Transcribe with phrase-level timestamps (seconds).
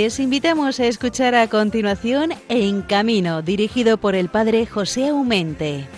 [0.00, 5.88] Les invitamos a escuchar a continuación En Camino, dirigido por el padre José Aumente.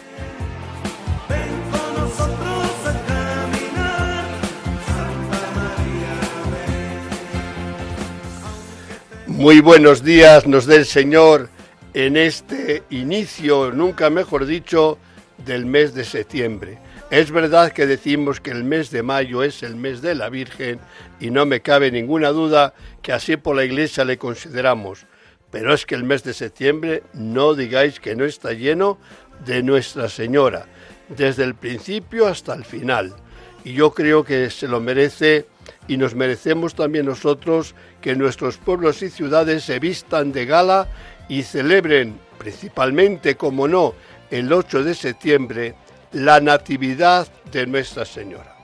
[9.26, 11.50] Muy buenos días nos dé el Señor
[11.92, 14.96] en este inicio, nunca mejor dicho,
[15.44, 16.78] del mes de septiembre.
[17.10, 20.78] Es verdad que decimos que el mes de mayo es el mes de la Virgen
[21.18, 25.06] y no me cabe ninguna duda que así por la Iglesia le consideramos.
[25.50, 28.96] Pero es que el mes de septiembre no digáis que no está lleno
[29.44, 30.66] de Nuestra Señora,
[31.08, 33.16] desde el principio hasta el final.
[33.64, 35.46] Y yo creo que se lo merece
[35.88, 40.86] y nos merecemos también nosotros que nuestros pueblos y ciudades se vistan de gala
[41.28, 43.94] y celebren, principalmente, como no,
[44.30, 45.74] el 8 de septiembre,
[46.12, 48.56] la Natividad de Nuestra Señora.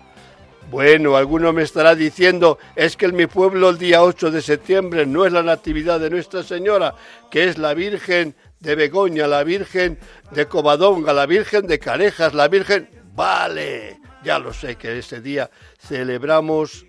[0.71, 5.07] Bueno, alguno me estará diciendo, es que en mi pueblo el día 8 de septiembre
[5.07, 6.95] no es la Natividad de Nuestra Señora,
[7.31, 9.99] que es la Virgen de Begoña, la Virgen
[10.33, 12.91] de Covadonga, la Virgen de Carejas, la Virgen...
[13.15, 16.85] Vale, ya lo sé que ese día celebramos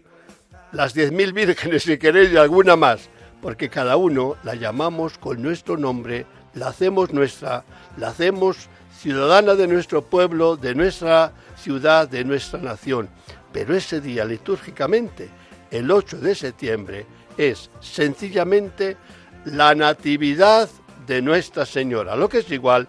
[0.71, 3.09] las 10.000 vírgenes, si queréis, y alguna más,
[3.41, 7.63] porque cada uno la llamamos con nuestro nombre, la hacemos nuestra,
[7.95, 13.09] la hacemos ciudadana de nuestro pueblo, de nuestra ciudad, de nuestra nación.
[13.53, 15.29] Pero ese día litúrgicamente,
[15.69, 17.05] el 8 de septiembre,
[17.37, 18.97] es sencillamente
[19.45, 20.69] la Natividad
[21.05, 22.87] de Nuestra Señora, lo que es igual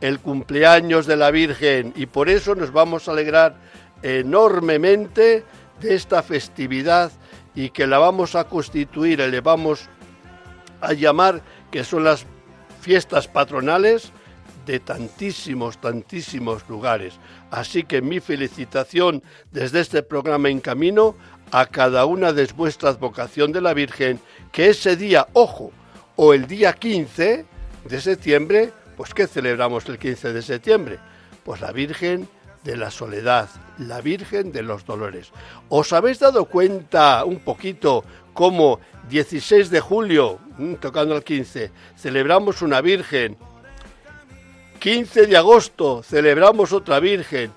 [0.00, 3.56] el cumpleaños de la Virgen y por eso nos vamos a alegrar
[4.02, 5.42] enormemente
[5.80, 7.10] de esta festividad
[7.54, 9.88] y que la vamos a constituir le vamos
[10.82, 12.26] a llamar que son las
[12.82, 14.12] fiestas patronales
[14.66, 17.14] de tantísimos, tantísimos lugares.
[17.50, 19.22] Así que mi felicitación
[19.52, 21.16] desde este programa En Camino
[21.52, 24.20] a cada una de vuestras vocación de la Virgen,
[24.52, 25.70] que ese día, ojo,
[26.16, 27.46] o el día 15
[27.84, 30.98] de septiembre, pues ¿qué celebramos el 15 de septiembre?
[31.44, 32.28] Pues la Virgen
[32.64, 35.30] de la Soledad, la Virgen de los Dolores.
[35.68, 42.60] ¿Os habéis dado cuenta un poquito cómo 16 de julio, mm, tocando el 15, celebramos
[42.62, 43.36] una Virgen
[44.86, 47.50] 15 de agosto celebramos otra Virgen.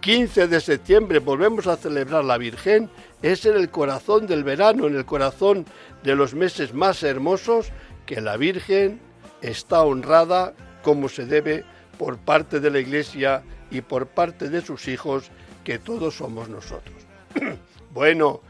[0.00, 2.90] 15 de septiembre volvemos a celebrar la Virgen.
[3.22, 5.64] Es en el corazón del verano, en el corazón
[6.02, 7.70] de los meses más hermosos,
[8.04, 8.98] que la Virgen
[9.42, 11.64] está honrada como se debe
[12.00, 15.30] por parte de la Iglesia y por parte de sus hijos,
[15.62, 16.96] que todos somos nosotros.
[17.92, 18.40] bueno,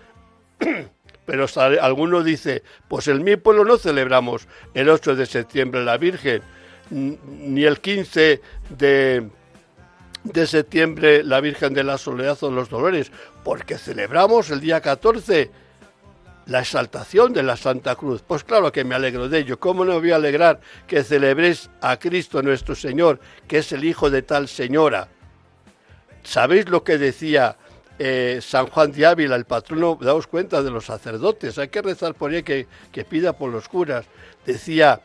[1.27, 1.45] pero
[1.83, 6.41] alguno dice, pues en mi pueblo no celebramos el 8 de septiembre la Virgen
[6.93, 9.29] ni el 15 de,
[10.25, 13.11] de septiembre la Virgen de la Soledad o los Dolores,
[13.43, 15.51] porque celebramos el día 14
[16.47, 18.23] la exaltación de la Santa Cruz.
[18.27, 19.59] Pues claro que me alegro de ello.
[19.59, 24.11] ¿Cómo no voy a alegrar que celebréis a Cristo nuestro Señor, que es el Hijo
[24.11, 25.09] de tal Señora?
[26.23, 27.57] ¿Sabéis lo que decía
[27.99, 31.59] eh, San Juan de Ávila, el patrono, daos cuenta de los sacerdotes?
[31.59, 34.07] Hay que rezar por él que, que pida por los curas.
[34.45, 35.01] Decía,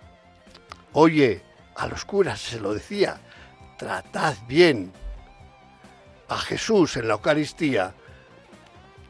[0.94, 1.42] oye,
[1.78, 3.22] a los curas se lo decía,
[3.78, 4.92] tratad bien
[6.28, 7.94] a Jesús en la Eucaristía,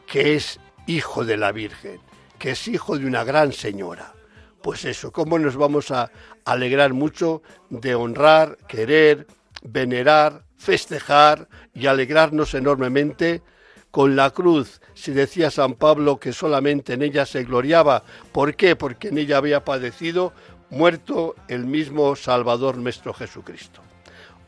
[0.06, 2.00] que es hijo de la Virgen,
[2.38, 4.14] que es hijo de una gran señora.
[4.62, 6.10] Pues eso, ¿cómo nos vamos a
[6.44, 9.26] alegrar mucho de honrar, querer,
[9.62, 13.42] venerar, festejar y alegrarnos enormemente
[13.90, 18.02] con la cruz, si decía San Pablo que solamente en ella se gloriaba.
[18.32, 18.76] ¿Por qué?
[18.76, 20.32] Porque en ella había padecido
[20.70, 23.82] muerto el mismo Salvador nuestro Jesucristo.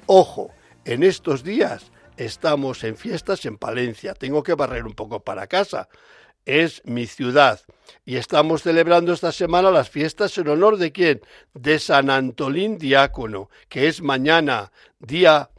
[0.07, 0.51] Ojo,
[0.85, 5.89] en estos días estamos en fiestas en Palencia, tengo que barrer un poco para casa,
[6.45, 7.61] es mi ciudad.
[8.05, 11.21] Y estamos celebrando esta semana las fiestas en honor de quién?
[11.55, 15.51] De San Antolín Diácono, que es mañana, día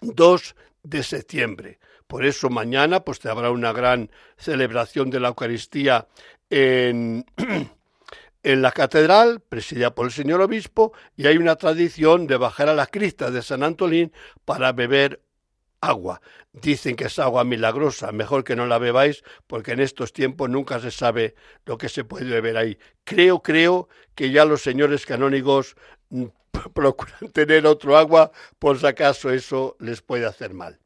[0.00, 1.78] 2 de septiembre.
[2.06, 6.06] Por eso mañana pues te habrá una gran celebración de la Eucaristía
[6.50, 7.24] en
[8.46, 12.74] en la catedral, presidida por el señor obispo, y hay una tradición de bajar a
[12.74, 14.12] la crista de San Antolín
[14.44, 15.20] para beber
[15.80, 16.20] agua.
[16.52, 20.78] Dicen que es agua milagrosa, mejor que no la bebáis, porque en estos tiempos nunca
[20.78, 21.34] se sabe
[21.64, 22.78] lo que se puede beber ahí.
[23.02, 25.74] Creo, creo que ya los señores canónigos
[26.10, 26.26] mm,
[26.72, 30.78] procuran tener otro agua, por si acaso eso les puede hacer mal.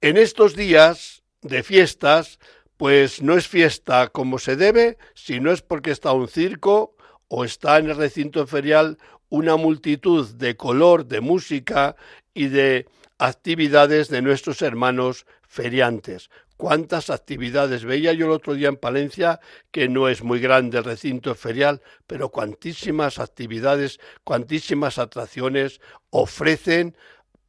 [0.00, 2.38] En estos días de fiestas,
[2.78, 6.96] pues no es fiesta como se debe, sino es porque está un circo
[7.28, 8.96] o está en el recinto ferial
[9.28, 11.96] una multitud de color, de música
[12.32, 12.86] y de
[13.18, 16.30] actividades de nuestros hermanos feriantes.
[16.56, 17.84] cuántas actividades.
[17.84, 19.38] Veía yo el otro día en Palencia,
[19.70, 25.80] que no es muy grande el recinto ferial, pero cuantísimas actividades, cuantísimas atracciones
[26.10, 26.96] ofrecen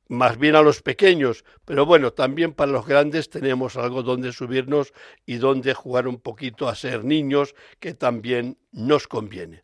[0.09, 4.91] más bien a los pequeños, pero bueno, también para los grandes tenemos algo donde subirnos
[5.25, 9.61] y donde jugar un poquito a ser niños, que también nos conviene.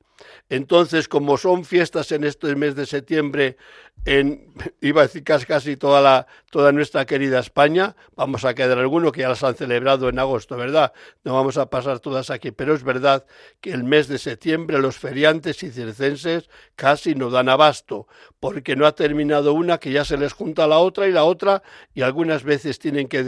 [0.49, 3.57] Entonces, como son fiestas en este mes de septiembre,
[4.05, 9.11] en, iba a decir casi, toda, la, toda nuestra querida España, vamos a quedar algunos
[9.11, 10.93] que ya las han celebrado en agosto, ¿verdad?
[11.23, 13.25] No vamos a pasar todas aquí, pero es verdad
[13.61, 18.07] que el mes de septiembre los feriantes y circenses casi no dan abasto,
[18.39, 21.63] porque no ha terminado una que ya se les junta la otra y la otra,
[21.93, 23.23] y algunas veces tienen que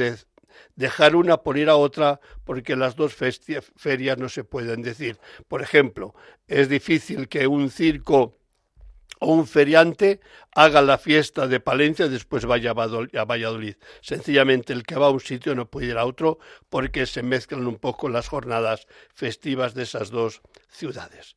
[0.78, 5.20] dejar una por ir a otra porque las dos ferias no se pueden decir.
[5.50, 6.16] Por ejemplo,
[6.48, 8.38] es difícil que un circo
[9.20, 10.22] o un feriante
[10.56, 13.76] haga la fiesta de Palencia y después vaya a Valladolid.
[14.02, 16.38] Sencillamente el que va a un sitio no puede ir a otro
[16.70, 21.36] porque se mezclan un poco las jornadas festivas de esas dos ciudades.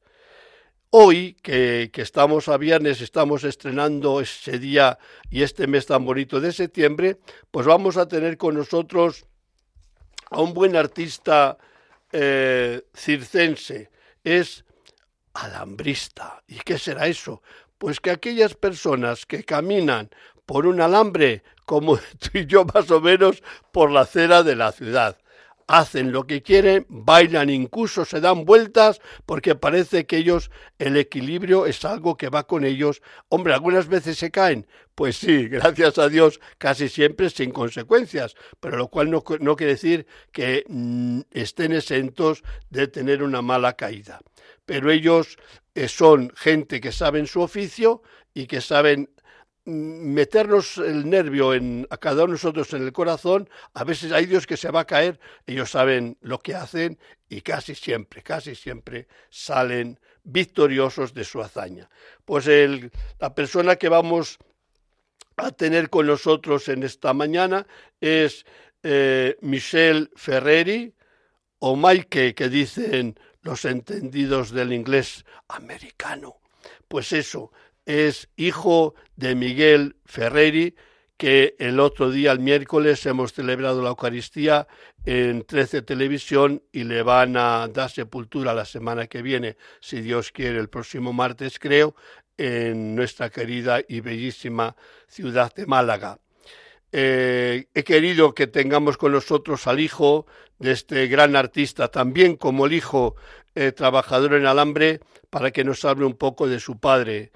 [0.92, 4.98] Hoy, que, estamos a viernes, estamos estrenando ese día
[5.31, 7.19] y este mes tan bonito de septiembre,
[7.52, 9.25] pues vamos a tener con nosotros
[10.31, 11.59] a un buen artista
[12.12, 13.91] eh, circense.
[14.25, 14.65] Es
[15.35, 16.43] alambrista.
[16.49, 17.43] ¿Y qué será eso?
[17.79, 20.11] Pues que aquellas personas que caminan
[20.47, 23.43] por un alambre, como tú y yo más o menos,
[23.73, 25.19] por la acera de la ciudad,
[25.70, 30.50] hacen lo que quieren, bailan incluso, se dan vueltas, porque parece que ellos,
[30.81, 33.02] el equilibrio es algo que va con ellos.
[33.28, 38.78] Hombre, algunas veces se caen, pues sí, gracias a Dios, casi siempre sin consecuencias, pero
[38.78, 44.20] lo cual no, quiere decir que mm, estén exentos de tener una mala caída.
[44.66, 45.38] Pero ellos
[45.76, 48.02] eh, son gente que saben su oficio
[48.34, 49.08] y que saben
[49.70, 54.26] meternos el nervio en, a cada uno de nosotros en el corazón, a veces hay
[54.26, 58.55] Dios que se va a caer, ellos saben lo que hacen y casi siempre, casi
[58.55, 61.88] siempre salen victoriosos de su hazaña.
[62.25, 64.38] Pues el, la persona que vamos
[65.37, 67.66] a tener con nosotros en esta mañana
[68.00, 68.44] es
[68.82, 70.94] eh, Michel Ferreri
[71.58, 76.40] o Mike, que dicen los entendidos del inglés americano.
[76.88, 77.52] Pues eso,
[77.87, 80.75] es hijo de Miguel Ferreri,
[81.17, 84.67] que el otro día, el miércoles, hemos celebrado la Eucaristía
[85.05, 90.32] en 13 Televisión y le van a dar sepultura la semana que viene, si Dios
[90.32, 91.94] quiere, el próximo martes, creo,
[92.38, 94.75] en nuestra querida y bellísima
[95.09, 96.19] ciudad de Málaga.
[96.91, 100.26] Eh, he querido que tengamos con nosotros al hijo
[100.59, 103.15] de este gran artista, también como el hijo
[103.55, 107.31] eh, trabajador en alambre, para que nos hable un poco de su padre,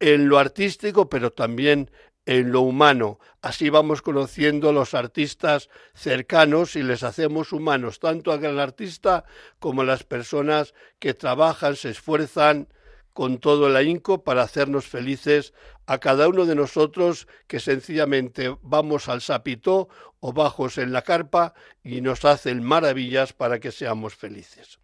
[0.00, 1.90] en lo artístico, pero también
[2.26, 3.18] en lo humano.
[3.40, 9.24] Así vamos conociendo a los artistas cercanos y les hacemos humanos, tanto al gran artista
[9.58, 12.68] como a las personas que trabajan, se esfuerzan
[13.14, 15.54] con todo el ahínco para hacernos felices
[15.86, 19.88] a cada uno de nosotros que sencillamente vamos al sapito
[20.20, 24.78] o bajos en la carpa y nos hacen maravillas para que seamos felices.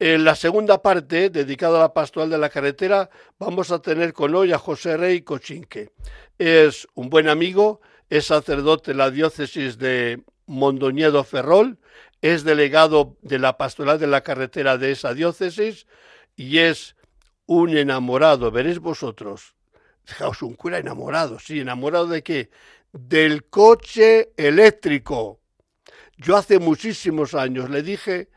[0.00, 4.32] En la segunda parte, dedicada a la pastoral de la carretera, vamos a tener con
[4.32, 5.90] hoy a José Rey Cochinque.
[6.38, 11.78] Es un buen amigo, es sacerdote en la diócesis de Mondoñedo Ferrol,
[12.22, 15.88] es delegado de la pastoral de la carretera de esa diócesis
[16.36, 16.94] y es
[17.46, 19.56] un enamorado, veréis vosotros.
[20.04, 22.50] Fijaos, un cura enamorado, sí, enamorado de qué?
[22.92, 25.40] Del coche eléctrico.
[26.16, 28.28] Yo hace muchísimos años le dije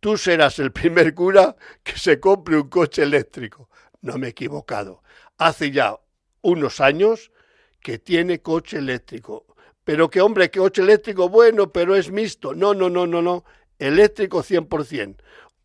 [0.00, 3.68] tú serás el primer cura que se compre un coche eléctrico.
[4.02, 5.02] No me he equivocado.
[5.38, 5.96] Hace ya
[6.42, 7.32] unos años
[7.80, 9.46] que tiene coche eléctrico.
[9.84, 12.54] Pero que hombre, que coche eléctrico bueno, pero es mixto.
[12.54, 13.44] No, no, no, no, no.
[13.78, 15.16] Eléctrico 100%.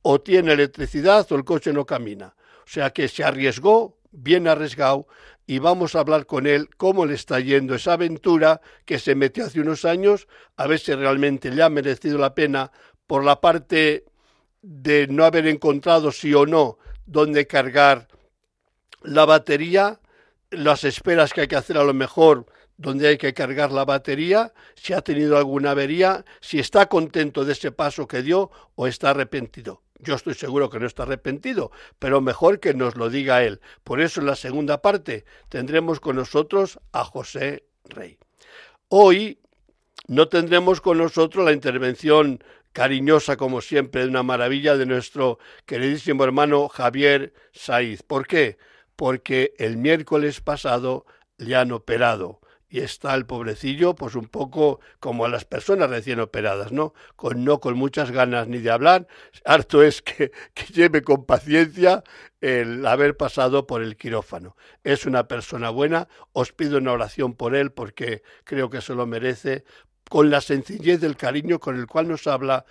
[0.04, 2.36] O tiene electricidad o el coche no camina.
[2.64, 5.08] O sea que se arriesgó, bien arriesgado,
[5.46, 9.46] y vamos a hablar con él cómo le está yendo esa aventura que se metió
[9.46, 12.72] hace unos años, a ver si realmente le ha merecido la pena
[13.08, 14.06] por la parte
[14.62, 18.08] de no haber encontrado sí o no dónde cargar
[19.02, 20.00] la batería,
[20.52, 22.46] las esperas que hay que hacer a lo mejor
[22.78, 27.54] donde hay que cargar la batería, si ha tenido alguna avería, si está contento de
[27.54, 29.84] ese paso que dio o está arrepentido.
[30.00, 33.62] Yo estoy seguro que no está arrepentido, pero mejor que nos lo diga él.
[33.84, 38.18] Por eso en la segunda parte tendremos con nosotros a José Rey.
[38.88, 39.40] Hoy
[40.08, 46.24] no tendremos con nosotros la intervención cariñosa como siempre, de una maravilla de nuestro queridísimo
[46.24, 48.04] hermano Javier Saiz.
[48.04, 48.58] ¿Por qué?
[48.96, 51.06] Porque el miércoles pasado
[51.38, 56.22] le han operado y está el pobrecillo pues un poco como a las personas recién
[56.22, 56.94] operadas, ¿no?
[57.18, 59.08] Con no con muchas ganas ni de hablar,
[59.44, 62.02] harto es que, que lleve con paciencia
[62.40, 64.56] el haber pasado por el quirófano.
[64.86, 69.06] Es una persona buena, os pido una oración por él porque creo que se lo
[69.06, 69.66] merece,
[70.12, 72.66] con la sencillez del cariño con el cual nos habla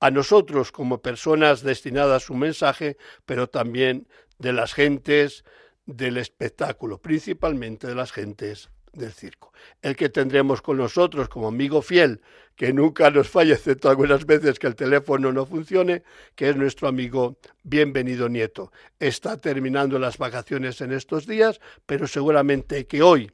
[0.00, 2.96] a nosotros como personas destinadas a su mensaje,
[3.26, 4.08] pero también
[4.38, 5.44] de las gentes
[5.84, 9.52] del espectáculo, principalmente de las gentes del circo.
[9.82, 12.22] El que tendremos con nosotros como amigo fiel,
[12.56, 16.02] que nunca nos falla, excepto algunas veces que el teléfono no funcione,
[16.34, 18.72] que es nuestro amigo Bienvenido Nieto.
[18.98, 23.30] Está terminando las vacaciones en estos días, pero seguramente que hoy,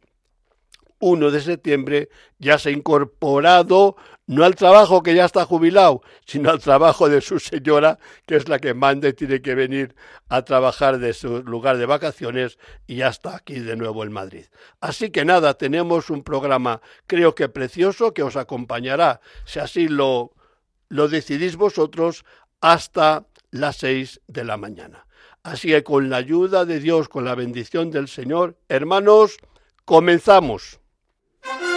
[0.99, 6.51] 1 de septiembre, ya se ha incorporado no al trabajo que ya está jubilado, sino
[6.51, 9.95] al trabajo de su señora, que es la que manda y tiene que venir
[10.29, 14.47] a trabajar de su lugar de vacaciones y ya está aquí de nuevo en Madrid.
[14.81, 20.33] Así que nada, tenemos un programa creo que precioso que os acompañará, si así lo,
[20.89, 22.25] lo decidís vosotros,
[22.61, 25.07] hasta las seis de la mañana.
[25.45, 29.37] Así que con la ayuda de Dios, con la bendición del Señor, hermanos,
[29.85, 30.81] comenzamos.
[31.47, 31.76] Thank you.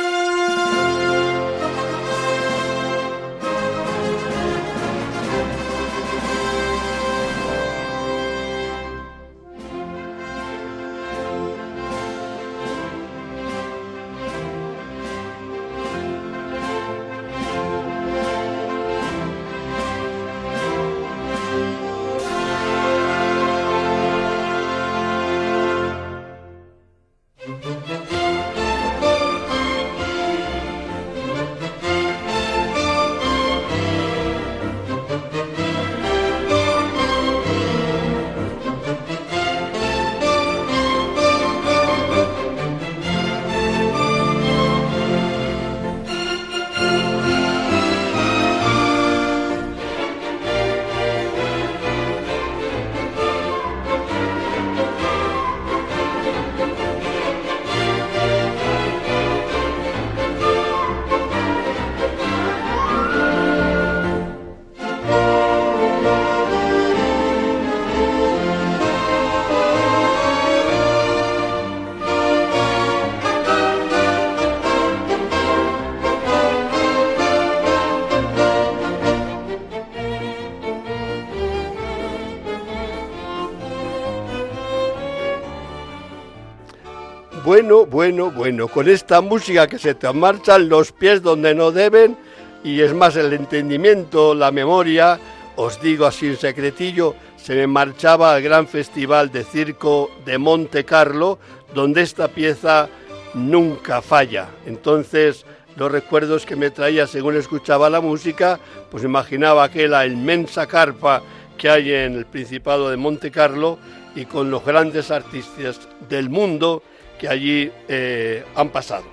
[87.43, 92.17] Bueno, bueno, bueno, con esta música que se te marchan los pies donde no deben
[92.65, 95.17] y es más el entendimiento, la memoria,
[95.55, 100.83] os digo así en secretillo, se me marchaba al gran festival de circo de Monte
[100.83, 101.39] Carlo,
[101.73, 102.89] donde esta pieza
[103.33, 104.49] nunca falla.
[104.65, 105.45] Entonces,
[105.77, 108.59] los recuerdos que me traía según escuchaba la música,
[108.91, 111.21] pues imaginaba aquella inmensa carpa
[111.57, 113.79] que hay en el Principado de Monte Carlo
[114.13, 116.83] y con los grandes artistas del mundo
[117.19, 119.05] que allí eh, han pasado.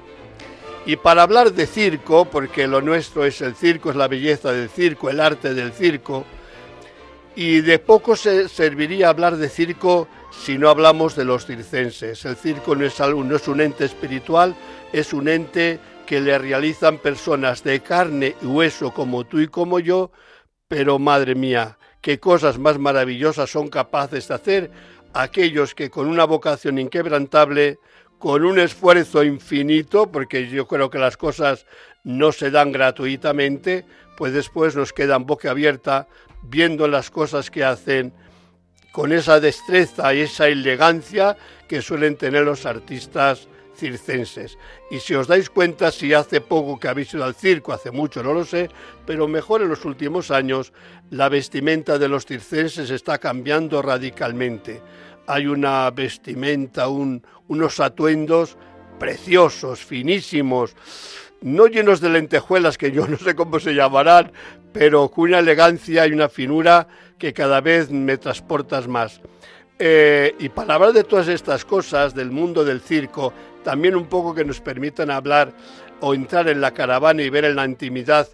[0.87, 4.71] Y para hablar de circo, porque lo nuestro es el circo, es la belleza del
[4.71, 6.25] circo, el arte del circo,
[7.35, 12.25] y de poco se serviría hablar de circo si no hablamos de los circenses.
[12.25, 14.55] El circo no es, algo, no es un ente espiritual,
[14.93, 19.81] es un ente que le realizan personas de carne y hueso como tú y como
[19.81, 20.13] yo,
[20.69, 24.71] pero madre mía, qué cosas más maravillosas son capaces de hacer
[25.13, 27.79] aquellos que con una vocación inquebrantable
[28.19, 31.67] con un esfuerzo infinito, porque yo creo que las cosas
[32.05, 33.85] no se dan gratuitamente,
[34.17, 36.09] pues después nos quedan boca abierta
[36.43, 38.13] viendo las cosas que hacen
[38.93, 41.37] con esa destreza y esa elegancia
[41.69, 44.57] que suelen tener los artistas circenses.
[44.91, 48.23] Y si os dais cuenta, si hace poco que habéis ido al circo, hace mucho
[48.23, 48.71] no lo sé,
[49.05, 50.73] pero mejor en los últimos años,
[51.11, 54.81] la vestimenta de los circenses está cambiando radicalmente
[55.27, 58.57] hay una vestimenta, unos atuendos
[58.99, 60.75] preciosos, finísimos,
[61.43, 64.33] no llenos de lentejuelas, que yo no sé cómo se llamarán,
[64.73, 69.21] pero con una elegancia y una finura que cada vez me transportas más.
[69.79, 74.35] Eh, y para hablar de todas estas cosas, del mundo del circo, también un poco
[74.35, 75.53] que nos permitan hablar
[76.01, 78.29] o entrar en la caravana y ver en la intimidad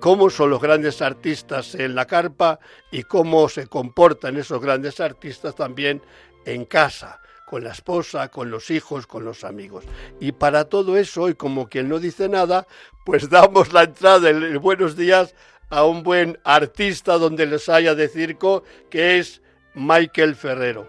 [0.00, 2.58] cómo son los grandes artistas en la carpa
[2.90, 6.02] y cómo se comportan esos grandes artistas también
[6.44, 9.84] en casa, con la esposa, con los hijos, con los amigos.
[10.20, 12.66] Y para todo eso, y como quien no dice nada,
[13.04, 15.34] pues damos la entrada de buenos días
[15.70, 19.42] a un buen artista donde les haya de circo, que es
[19.74, 20.86] Michael Ferrero.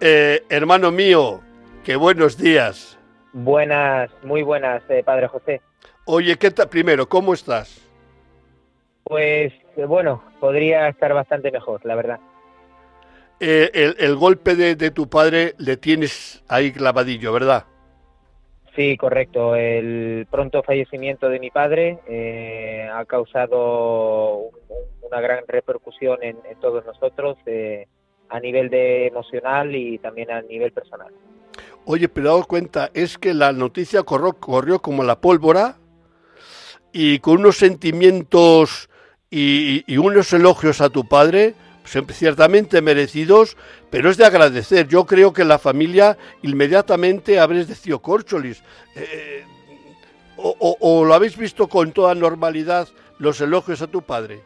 [0.00, 1.40] Eh, hermano mío,
[1.84, 2.98] que buenos días.
[3.32, 5.60] Buenas, muy buenas, eh, Padre José.
[6.06, 6.68] Oye, ¿qué tal?
[6.68, 7.80] Primero, ¿cómo estás?
[9.04, 9.52] Pues
[9.86, 12.20] bueno, podría estar bastante mejor, la verdad.
[13.40, 17.64] Eh, el, golpe de, tu padre le tienes ahí clavadillo, ¿verdad?
[18.76, 19.56] Sí, correcto.
[19.56, 21.98] El pronto fallecimiento de mi padre
[22.92, 24.50] ha causado
[25.02, 27.38] una gran repercusión en, todos nosotros
[28.28, 31.12] a nivel de emocional y también a nivel personal.
[31.84, 35.76] Oye, pero dado cuenta, es que la noticia corrió, corrió como la pólvora
[36.92, 38.88] y con unos sentimientos
[39.30, 41.54] y, unos elogios a tu padre,
[41.90, 43.56] ciertamente merecidos,
[43.90, 44.88] pero es de agradecer.
[44.88, 48.62] Yo creo que la familia inmediatamente habréis decidido Corcholis.
[48.96, 49.44] Eh,
[50.36, 54.40] o, o, lo habéis visto con toda normalidad los elogios a tu padre?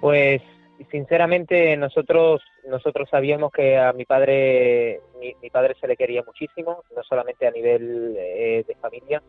[0.00, 0.42] Pues
[0.90, 7.02] sinceramente nosotros nosotros sabíamos que a mi padre mi, padre se le quería muchísimo no
[7.02, 9.22] solamente a nivel eh, de familia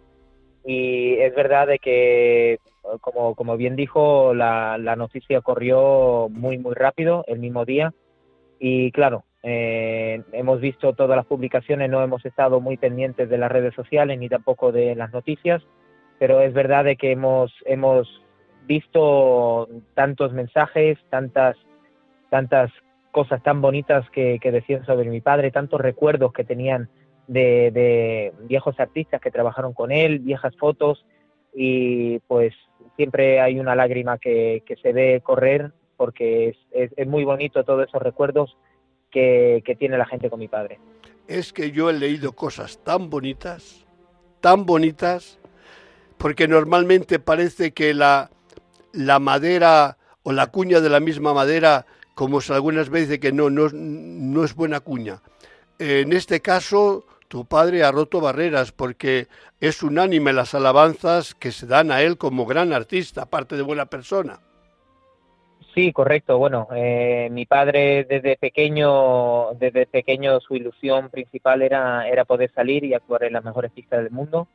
[0.65, 2.59] y es verdad de que
[3.01, 7.93] como, como bien dijo la, la noticia corrió muy muy rápido el mismo día.
[8.59, 13.51] Y claro eh, hemos visto todas las publicaciones no hemos estado muy pendientes de las
[13.51, 15.61] redes sociales ni tampoco de las noticias
[16.19, 18.07] pero es verdad de que hemos hemos
[18.65, 21.55] visto tantos mensajes, tantas,
[22.29, 22.71] tantas
[23.11, 26.89] cosas tan bonitas que, decían sobre mi padre, tantos recuerdos que tenían
[27.27, 31.05] de, viejos artistas que trabajaron con él, viejas fotos,
[31.53, 32.53] y pues
[32.95, 38.57] siempre hay una lágrima que, se ve correr porque es, muy bonito todos esos recuerdos
[39.11, 40.79] que, que tiene la gente con mi padre.
[41.27, 43.85] Es que yo he leído cosas tan bonitas,
[44.41, 45.39] tan bonitas,
[46.17, 48.29] porque normalmente parece que la,
[48.93, 53.69] la madera o la cuña de la misma madera, como algunas veces que no, no,
[53.71, 55.21] no es buena cuña.
[55.77, 59.27] En este caso, tu padre ha roto barreras porque
[59.59, 63.87] es unánime las alabanzas que se dan a él como gran artista, aparte de buena
[63.87, 64.39] persona.
[65.73, 66.37] Sí, correcto.
[66.37, 72.85] Bueno, eh, mi padre desde pequeño, desde pequeño su ilusión principal era, era poder salir
[72.85, 74.47] y actuar en las mejores pistas del mundo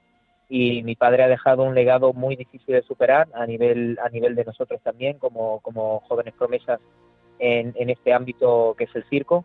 [0.49, 4.35] y mi padre ha dejado un legado muy difícil de superar a nivel a nivel
[4.35, 6.81] de nosotros también como, como jóvenes promesas
[7.39, 9.45] en, en este ámbito que es el circo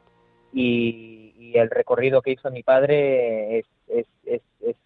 [0.54, 4.42] y, el recorrido que hizo mi padre es, es, es,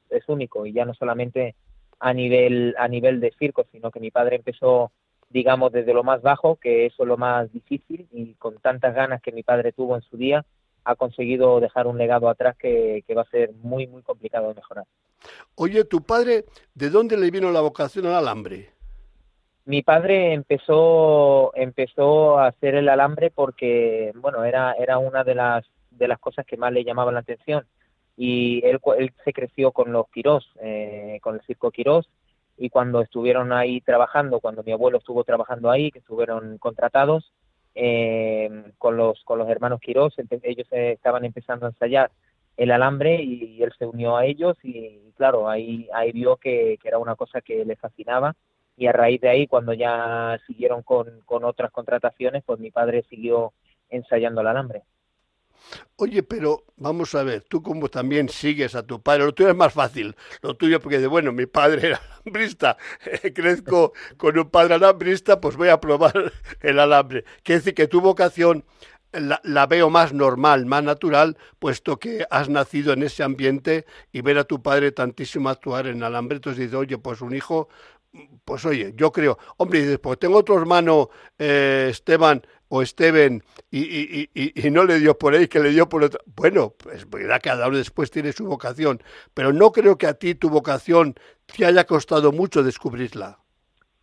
[0.09, 1.55] es, único y ya no solamente
[1.99, 4.91] a nivel a nivel de circo sino que mi padre empezó
[5.29, 9.21] digamos desde lo más bajo que eso es lo más difícil y con tantas ganas
[9.21, 10.45] que mi padre tuvo en su día
[10.83, 14.55] ha conseguido dejar un legado atrás que, que va a ser muy muy complicado de
[14.55, 14.85] mejorar.
[15.55, 18.69] Oye, ¿tu padre de dónde le vino la vocación al alambre?
[19.65, 25.65] Mi padre empezó empezó a hacer el alambre porque bueno era era una de las
[25.99, 27.65] de las cosas que más le llamaban la atención
[28.17, 32.09] y él, él se creció con los Quirós, eh, con el circo Quirós
[32.57, 37.31] y cuando estuvieron ahí trabajando, cuando mi abuelo estuvo trabajando ahí, que estuvieron contratados
[37.75, 42.11] eh, con los con los hermanos Quirós, ellos estaban empezando a ensayar
[42.59, 46.97] el alambre y, él se unió a ellos y, claro, ahí, ahí vio que, era
[46.97, 48.35] una cosa que le fascinaba
[48.75, 53.03] y a raíz de ahí cuando ya siguieron con, con otras contrataciones, pues mi padre
[53.09, 53.53] siguió
[53.89, 54.83] ensayando el alambre.
[55.97, 59.55] Oye, pero vamos a ver, tú como también sigues a tu padre, lo tuyo es
[59.55, 62.77] más fácil, lo tuyo porque de bueno, mi padre era alambrista,
[63.33, 67.25] crezco con un padre alambrista, pues voy a probar el alambre.
[67.43, 68.63] Quiere decir que tu vocación
[69.11, 74.37] la, veo más normal, más natural, puesto que has nacido en ese ambiente y ver
[74.37, 77.69] a tu padre tantísimo actuar en alambre, entonces dices, oye, pues un hijo,
[78.45, 83.43] pues oye, yo creo, hombre, y después pues tengo otro hermano, eh, Esteban o Esteban,
[83.69, 86.19] y, y, y, y, no le dio por ahí, que le dio por otro.
[86.35, 89.01] Bueno, pues verdad que cada uno después tiene su vocación,
[89.33, 93.39] pero no creo que a ti tu vocación te haya costado mucho descubrirla.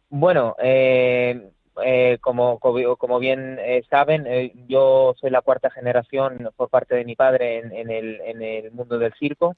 [0.09, 1.51] Bueno, eh,
[1.85, 7.05] eh, como, como bien eh, saben, eh, yo soy la cuarta generación por parte de
[7.05, 9.57] mi padre en, el, en el mundo del circo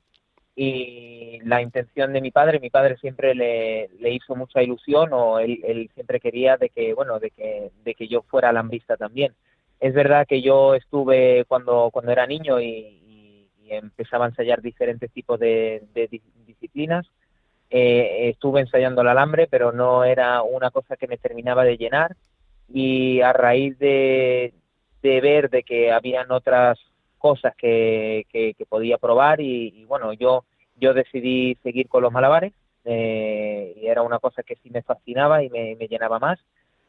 [0.60, 5.38] y la intención de mi padre, mi padre siempre le, le hizo mucha ilusión o
[5.38, 9.34] él, él, siempre quería de que, bueno, de que, de que yo fuera alambrista también.
[9.78, 12.96] Es verdad que yo estuve cuando, cuando era niño y,
[13.70, 16.08] empezaba a ensayar diferentes tipos de, de
[16.46, 17.06] disciplinas
[17.70, 22.16] eh, estuve ensayando el alambre, pero no era una cosa que me terminaba de llenar
[22.66, 24.54] y a raíz de,
[25.02, 26.78] ver de que habían otras
[27.18, 30.44] cosas que, que, podía probar y, bueno, yo,
[30.76, 32.52] yo decidí seguir con los malabares
[32.84, 36.38] eh, y era una cosa que sí me fascinaba y me, me, llenaba más,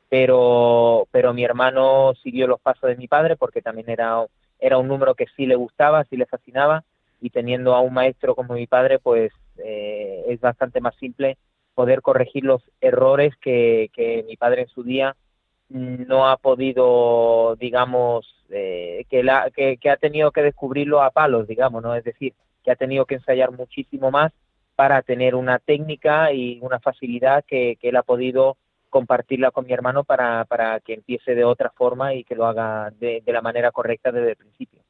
[0.08, 4.26] pero, pero mi hermano siguió los pasos de mi padre porque también era,
[4.60, 6.84] era un número que sí le gustaba, sí le fascinaba
[7.22, 11.38] y teniendo a un maestro como mi padre, pues eh, es bastante más simple
[11.76, 15.15] poder corregir los errores que, que mi padre en su día
[15.70, 21.84] no ha podido, digamos, eh, que, la, que, ha tenido que descubrirlo a palos, digamos,
[21.84, 21.96] ¿no?
[21.96, 24.32] Es decir, que ha tenido que ensayar muchísimo más
[24.76, 28.58] para tener una técnica y una facilidad que, él ha podido
[28.90, 32.92] compartirla con mi hermano para, para que empiece de otra forma y que lo haga
[33.00, 34.82] de, la manera correcta desde el principio.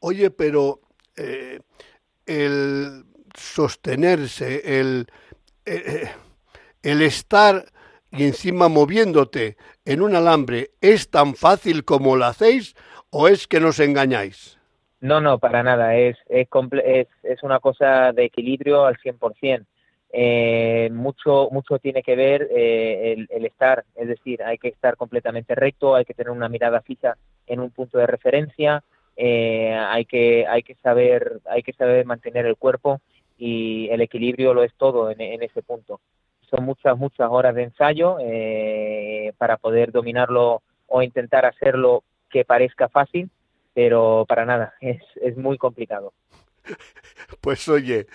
[0.00, 0.80] Oye, pero
[1.16, 1.60] eh,
[2.26, 5.06] el sostenerse, el,
[5.64, 6.10] eh,
[6.82, 7.64] el estar
[8.12, 12.74] y encima moviéndote en un alambre, ¿es tan fácil como lo hacéis
[13.10, 14.58] o es que nos engañáis?
[15.00, 15.96] No, no, para nada.
[15.96, 16.48] Es, es,
[17.22, 19.64] es, una cosa de equilibrio al 100%.
[20.14, 24.96] Eh, mucho, mucho tiene que ver eh, el, el, estar, es decir, hay que estar
[24.96, 28.84] completamente recto, hay que tener una mirada fija en un punto de referencia,
[29.16, 33.00] eh, hay que, hay que saber, hay que saber mantener el cuerpo
[33.38, 36.00] y el equilibrio lo es todo en, en ese punto
[36.52, 42.88] son muchas, muchas horas de ensayo eh, para poder dominarlo o intentar hacerlo que parezca
[42.88, 43.30] fácil,
[43.74, 46.12] pero para nada, es, es muy complicado.
[47.40, 48.06] Pues oye,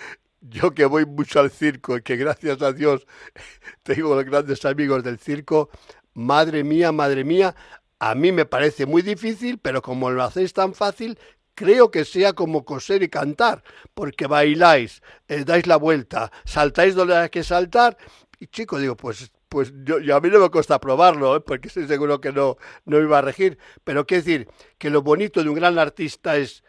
[0.42, 3.06] yo que voy mucho al circo y que gracias a Dios
[3.84, 5.70] tengo los grandes amigos del circo,
[6.14, 7.56] madre mía, madre mía,
[8.00, 11.18] a mí me parece muy difícil, pero como lo hacéis tan fácil,
[11.56, 13.64] creo que sea como coser y cantar,
[13.96, 17.98] porque bailáis, eh, dais la vuelta, saltáis donde hay que saltar
[18.40, 21.42] y chico, digo, pues, pues yo, a mí no me cuesta probarlo, ¿eh?
[21.42, 23.58] porque estoy seguro que no, no iba a regir.
[23.84, 24.48] Pero qué decir,
[24.78, 26.64] que lo bonito de un gran artista es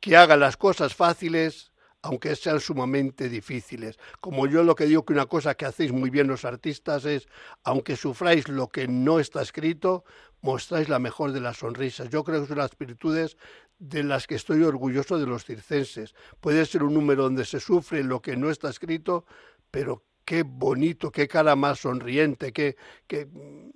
[0.00, 3.98] que haga las cosas fáciles, aunque sean sumamente difíciles.
[4.20, 7.26] Como yo lo que digo que una cosa que hacéis muy bien los artistas es,
[7.64, 10.04] aunque sufráis lo que no está escrito,
[10.40, 12.10] mostráis la mejor de las sonrisas.
[12.10, 13.36] Yo creo que son las virtudes
[13.80, 16.14] de las que estoy orgulloso de los circenses.
[16.40, 19.24] Puede ser un número donde se sufre lo que no está escrito,
[19.72, 22.76] pero qué bonito, qué cara más sonriente, que,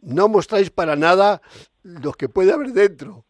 [0.03, 1.41] no mostráis para nada
[1.83, 3.25] lo que puede haber dentro.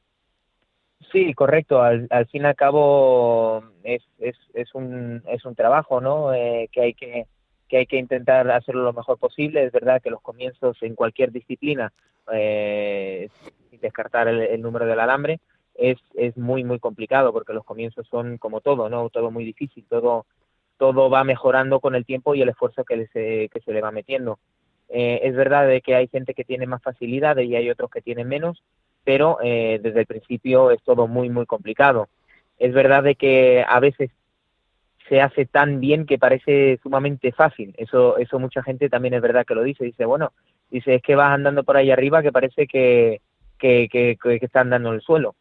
[1.13, 1.81] Sí, correcto.
[1.81, 6.35] Al, al fin y al cabo es, es, es, un, es un trabajo, ¿no?
[6.35, 7.27] Eh, que hay que
[7.69, 9.65] que hay que intentar hacerlo lo mejor posible.
[9.65, 11.91] Es verdad que los comienzos en cualquier disciplina,
[12.31, 13.31] eh,
[13.71, 15.41] sin descartar el, el, número del alambre,
[15.75, 19.09] es, es muy, muy complicado porque los comienzos son como todo, ¿no?
[19.09, 20.27] Todo muy difícil, todo
[20.83, 23.93] todo va mejorando con el tiempo y el esfuerzo que, se, que se le va
[23.93, 24.41] metiendo.
[24.89, 28.03] Eh, es verdad de que hay gente que tiene más facilidad y hay otros que
[28.03, 28.65] tienen menos,
[29.05, 32.09] pero eh, desde el principio es todo muy, muy complicado.
[32.59, 34.11] Es verdad de que a veces
[35.09, 37.73] se hace tan bien que parece sumamente fácil.
[37.79, 39.85] Eso, eso mucha gente también es verdad que lo dice.
[39.85, 40.33] Dice, bueno,
[40.69, 43.21] dice, es que vas andando por ahí arriba que parece que,
[43.57, 45.37] que, que está andando en el suelo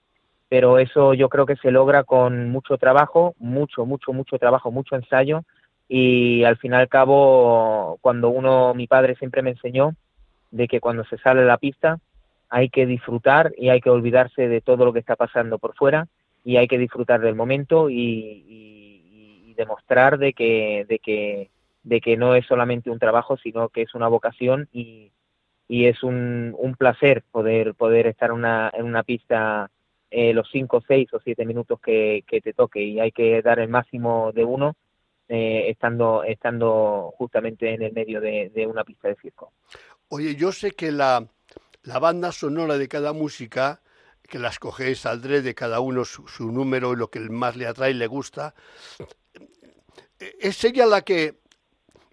[0.51, 4.97] pero eso yo creo que se logra con mucho trabajo, mucho, mucho, mucho trabajo, mucho
[4.97, 5.45] ensayo.
[5.87, 9.95] Y al fin y al cabo cuando uno, mi padre siempre me enseñó
[10.51, 11.99] de que cuando se sale a la pista
[12.49, 16.09] hay que disfrutar y hay que olvidarse de todo lo que está pasando por fuera
[16.43, 21.49] y hay que disfrutar del momento y, demostrar de que, de que
[21.83, 25.11] de que no es solamente un trabajo sino que es una vocación y,
[25.67, 29.69] y es un, un placer poder poder estar una, en una pista
[30.13, 33.69] eh, los 5, 6 o 7 minutos que, te toque y hay que dar el
[33.69, 34.75] máximo de uno
[35.29, 39.53] eh, estando, estando justamente en el medio de, una pista de circo.
[40.09, 41.25] Oye, yo sé que la,
[41.83, 43.81] la banda sonora de cada música,
[44.23, 47.91] que la escogéis saldré de cada uno su, número y lo que más le atrae
[47.91, 48.53] y le gusta,
[50.19, 51.39] ¿es ella la que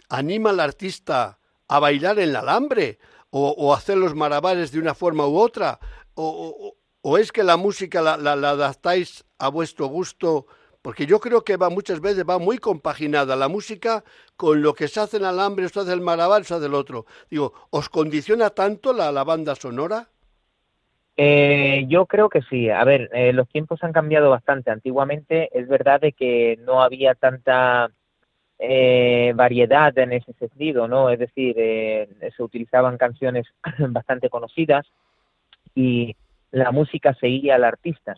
[0.08, 4.94] anima al artista a bailar en el alambre o, o hacer los marabares de una
[4.94, 5.80] forma u otra?
[6.14, 10.46] O, ¿O es que la música la, adaptáis a vuestro gusto?
[10.82, 14.04] Porque yo creo que va muchas veces va muy compaginada la música
[14.36, 17.06] con lo que se hace en alambre, se hace el marabar, se hace el otro.
[17.30, 20.08] Digo, ¿os condiciona tanto la, la banda sonora?
[21.16, 22.70] Eh, yo creo que sí.
[22.70, 24.70] A ver, eh, los tiempos han cambiado bastante.
[24.70, 27.90] Antiguamente es verdad de que no había tanta
[28.60, 31.10] eh, variedad en ese sentido, ¿no?
[31.10, 33.46] Es decir, se utilizaban canciones
[33.78, 34.86] bastante conocidas
[35.74, 36.14] y
[36.50, 38.16] la música seguía al artista.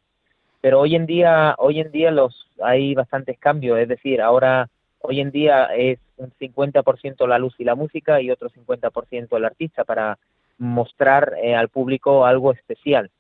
[0.61, 4.69] Pero hoy en día, hoy en día los hay bastantes cambios, es decir, ahora
[5.01, 9.45] hoy en día es un 50% la luz y la música y otro 50% el
[9.45, 10.19] artista para
[10.59, 13.11] mostrar eh, al público algo especial.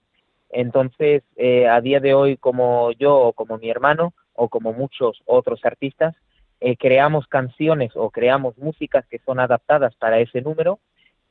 [0.50, 5.22] Entonces, eh, a día de hoy, como yo o como mi hermano o como muchos
[5.24, 6.14] otros artistas,
[6.60, 10.78] eh, creamos canciones o creamos músicas que son adaptadas para ese número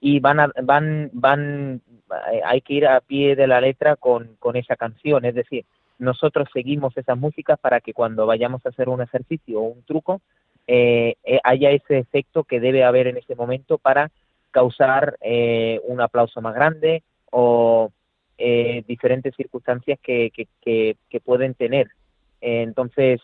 [0.01, 1.81] y van, van, van,
[2.31, 5.65] eh, hay que ir a pie de la letra con, con esa canción, es decir,
[5.99, 10.21] nosotros seguimos esas músicas para que cuando vayamos a hacer un ejercicio o un truco,
[10.65, 14.11] eh, eh, haya ese efecto que debe haber en ese momento para
[14.51, 17.91] causar eh, un aplauso más grande o
[18.87, 20.47] diferentes circunstancias que, que,
[21.09, 21.89] que, pueden tener.
[22.39, 23.19] entonces,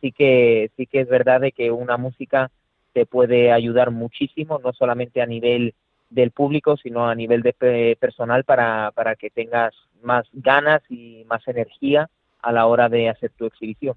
[0.00, 2.50] sí, que, sí que es verdad de que una música
[2.94, 5.74] te puede ayudar muchísimo, no solamente a nivel
[6.10, 11.46] del público, sino a nivel de personal para, para que tengas más ganas y más
[11.48, 12.08] energía
[12.40, 13.96] a la hora de hacer tu exhibición.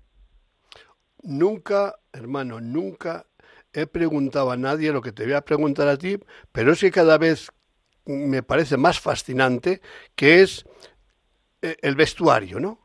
[1.21, 3.25] Nunca, hermano, nunca
[3.73, 6.17] he preguntado a nadie lo que te voy a preguntar a ti,
[6.51, 7.51] pero es que cada vez
[8.05, 9.81] me parece más fascinante
[10.15, 10.65] que es
[11.61, 12.79] eh, el vestuario, ¿no?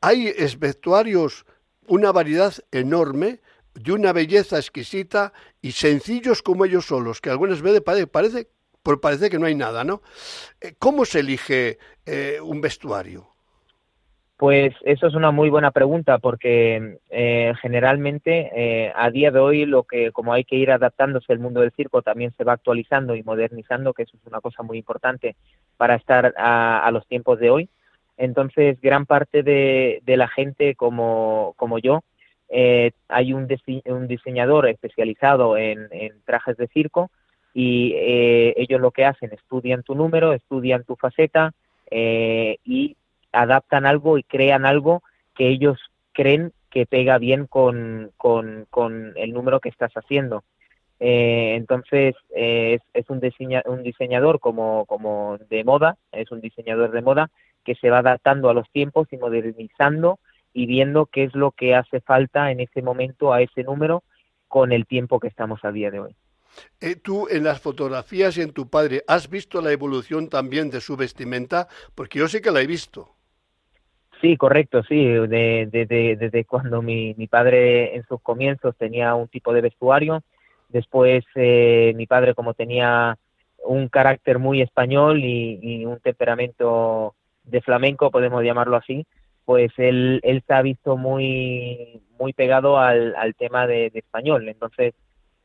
[0.00, 1.46] Hay vestuarios,
[1.88, 3.40] una variedad enorme,
[3.74, 8.48] de una belleza exquisita y sencillos como ellos solos, que algunas veces parece,
[9.00, 10.02] parece que no hay nada, ¿no?
[10.60, 13.28] Eh, ¿Cómo se elige eh, un vestuario?
[14.36, 19.84] Pues eso es una muy buena pregunta porque eh, generalmente a día de hoy lo
[19.84, 23.22] que como hay que ir adaptándose el mundo del circo también se va actualizando y
[23.22, 25.36] modernizando que eso es una cosa muy importante
[25.76, 27.68] para estar a, los tiempos de hoy
[28.16, 32.02] entonces gran parte de, la gente como, como yo
[32.48, 33.48] eh, hay un,
[33.86, 35.88] un, diseñador especializado en,
[36.24, 37.10] trajes de circo
[37.52, 41.52] y eh, ellos lo que hacen, estudian tu número, estudian tu faceta
[41.90, 42.96] eh, y
[43.32, 45.02] adaptan algo y crean algo
[45.34, 45.78] que ellos
[46.12, 48.66] creen que pega bien con, con,
[49.16, 50.42] el número que estás haciendo.
[50.98, 53.20] entonces es, es un,
[53.66, 57.30] un diseñador como, como de moda, es un diseñador de moda
[57.64, 60.18] que se va adaptando a los tiempos y modernizando
[60.54, 64.04] y viendo qué es lo que hace falta en ese momento a ese número
[64.48, 66.16] con el tiempo que estamos a día de hoy.
[66.80, 70.80] Eh, tú en las fotografías y en tu padre, ¿has visto la evolución también de
[70.80, 71.66] su vestimenta?
[71.96, 73.10] Porque yo sé que la he visto.
[74.20, 75.04] Sí, correcto, sí.
[75.04, 80.22] Desde cuando mi, mi, padre en sus comienzos tenía un tipo de vestuario,
[80.68, 83.18] después eh, mi padre como tenía
[83.64, 89.06] un carácter muy español y un temperamento de flamenco, podemos llamarlo así,
[89.44, 94.48] pues él, él se ha visto muy, muy pegado al, al tema de, español.
[94.48, 94.94] Entonces,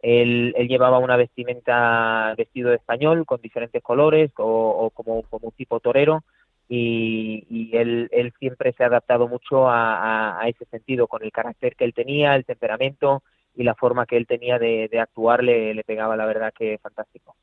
[0.01, 5.53] él, él, llevaba una vestimenta vestido de español con diferentes colores o, como, como un
[5.53, 6.23] tipo torero
[6.69, 11.31] y, y él, él, siempre se ha adaptado mucho a, a, ese sentido, con el
[11.31, 13.23] carácter que él tenía, el temperamento
[13.55, 16.77] y la forma que él tenía de, de actuar le, le pegaba la verdad que
[16.77, 17.35] fantástico.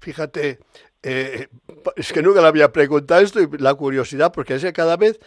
[0.00, 0.58] Fíjate,
[1.04, 1.46] eh,
[1.94, 5.20] es que nunca le había preguntado esto y la curiosidad, porque es que cada vez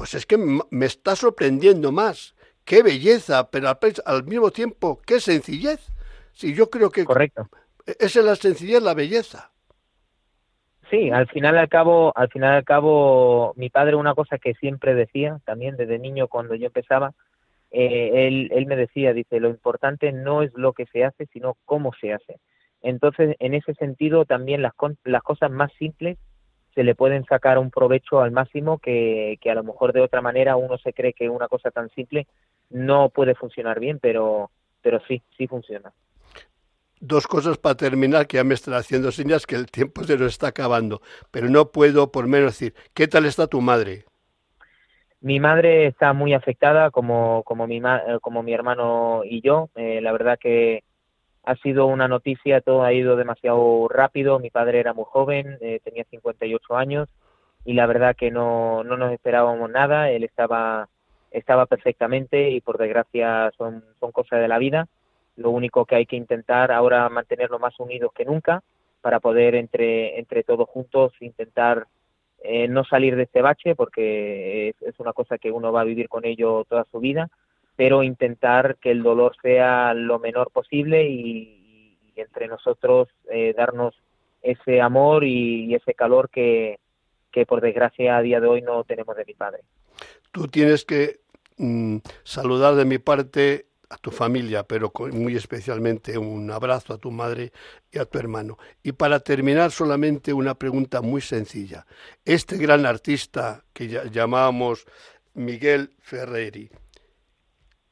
[0.00, 2.34] pues es que me está sorprendiendo más.
[2.64, 3.68] Qué belleza, pero
[4.06, 5.92] al, mismo tiempo, qué sencillez.
[6.32, 7.50] Sí, yo creo que Correcto.
[7.84, 9.50] esa es la sencillez, la belleza.
[10.88, 14.94] Sí, al final al cabo, al final al cabo, mi padre una cosa que siempre
[14.94, 17.12] decía, también desde niño cuando yo empezaba,
[17.70, 21.58] eh, él, él me decía, dice, lo importante no es lo que se hace, sino
[21.66, 22.40] cómo se hace.
[22.80, 24.72] Entonces, en ese sentido, también las,
[25.04, 26.16] las cosas más simples
[26.74, 30.56] se le pueden sacar un provecho al máximo que, a lo mejor de otra manera
[30.56, 32.26] uno se cree que una cosa tan simple
[32.70, 34.50] no puede funcionar bien, pero,
[34.82, 35.92] pero sí, sí funciona.
[37.00, 40.32] Dos cosas para terminar, que ya me están haciendo señas que el tiempo se nos
[40.32, 44.04] está acabando, pero no puedo por menos decir, ¿qué tal está tu madre?
[45.22, 47.80] Mi madre está muy afectada, como, como, mi,
[48.22, 49.68] como mi hermano y yo.
[49.74, 50.82] Eh, la verdad que
[51.44, 55.80] ha sido una noticia, todo ha ido demasiado rápido, mi padre era muy joven, eh,
[55.82, 57.08] tenía 58 años
[57.64, 60.88] y la verdad que no, no nos esperábamos nada, él estaba,
[61.30, 64.88] estaba perfectamente y por desgracia son, son cosas de la vida.
[65.36, 68.62] Lo único que hay que intentar ahora mantenernos más unidos que nunca
[69.00, 71.86] para poder entre, entre todos juntos intentar
[72.42, 75.84] eh, no salir de este bache porque es, es una cosa que uno va a
[75.84, 77.30] vivir con ello toda su vida
[77.80, 83.94] pero intentar que el dolor sea lo menor posible y, entre nosotros eh, darnos
[84.42, 86.78] ese amor y, ese calor que,
[87.32, 89.62] que, por desgracia a día de hoy no tenemos de mi padre.
[90.30, 91.20] Tú tienes que
[91.56, 97.10] mm, saludar de mi parte a tu familia, pero muy especialmente un abrazo a tu
[97.10, 97.50] madre
[97.90, 98.58] y a tu hermano.
[98.82, 101.86] Y para terminar, solamente una pregunta muy sencilla.
[102.26, 104.84] Este gran artista que llamábamos
[105.32, 106.70] Miguel Ferreri,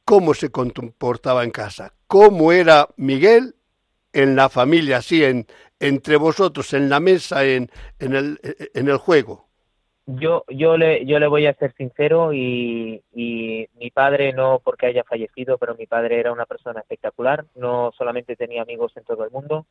[0.09, 3.53] cómo se comportaba en casa, cómo era Miguel
[4.11, 5.45] en la familia, así, en,
[5.79, 7.69] entre vosotros, en la mesa, en,
[7.99, 8.39] en, el,
[8.73, 9.45] en el juego.
[10.07, 14.87] Yo, yo, le, yo le voy a ser sincero y, y, mi padre no porque
[14.87, 19.23] haya fallecido, pero mi padre era una persona espectacular, no solamente tenía amigos en todo
[19.23, 19.67] el mundo,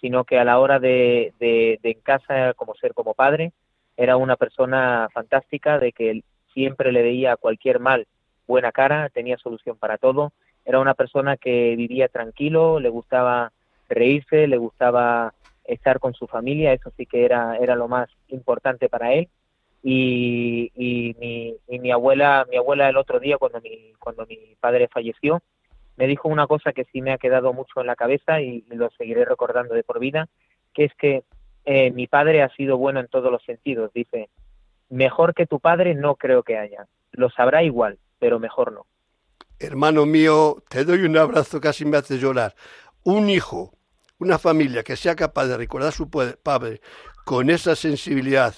[0.00, 3.50] sino que a la hora de, de, de en casa, como ser como padre,
[3.96, 6.22] era una persona fantástica, de que
[6.54, 8.06] siempre le veía cualquier mal
[8.50, 10.32] buena cara, tenía solución para todo.
[10.66, 13.52] Era una persona que vivía tranquilo, le gustaba
[13.88, 15.32] reírse, le gustaba
[15.64, 19.28] estar con su familia, eso sí que era, era lo más importante para él.
[19.82, 24.36] Y, y, mi, y mi abuela, mi abuela el otro día cuando mi, cuando mi
[24.60, 25.40] padre falleció,
[25.96, 28.90] me dijo una cosa que sí me ha quedado mucho en la cabeza y, lo
[28.90, 30.28] seguiré recordando de por vida,
[30.74, 31.24] que es que
[31.64, 33.92] eh, mi padre ha sido bueno en todos los sentidos.
[33.92, 34.28] Dice,
[34.88, 36.86] mejor que tu padre no creo que haya.
[37.12, 38.86] Lo sabrá igual, pero mejor no.
[39.58, 42.54] Hermano mío, te doy un abrazo, casi me hace llorar.
[43.02, 43.74] Un hijo,
[44.18, 46.80] una familia que sea capaz de recordar a su padre
[47.24, 48.54] con esa sensibilidad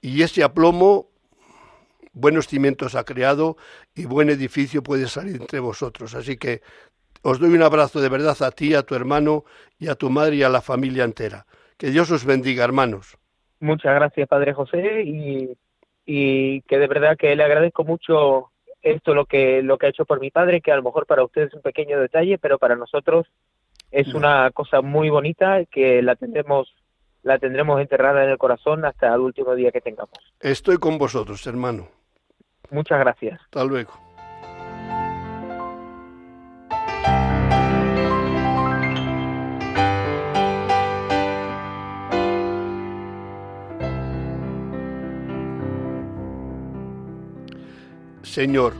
[0.00, 1.10] y ese aplomo,
[2.12, 3.56] buenos cimientos ha creado
[3.94, 6.14] y buen edificio puede salir entre vosotros.
[6.14, 6.62] Así que
[7.22, 9.44] os doy un abrazo de verdad a ti, a tu hermano
[9.78, 11.46] y a tu madre y a la familia entera.
[11.76, 13.18] Que Dios os bendiga, hermanos.
[13.60, 15.50] Muchas gracias, Padre José, y,
[16.06, 18.50] y que de verdad que le agradezco mucho
[18.82, 21.24] esto lo que lo que ha hecho por mi padre, que a lo mejor para
[21.24, 23.26] ustedes es un pequeño detalle, pero para nosotros
[23.90, 26.72] es una cosa muy bonita que la tendremos
[27.22, 30.16] la tendremos enterrada en el corazón hasta el último día que tengamos.
[30.40, 31.88] Estoy con vosotros, hermano.
[32.70, 33.40] Muchas gracias.
[33.42, 33.92] Hasta luego.
[48.22, 48.74] Señor,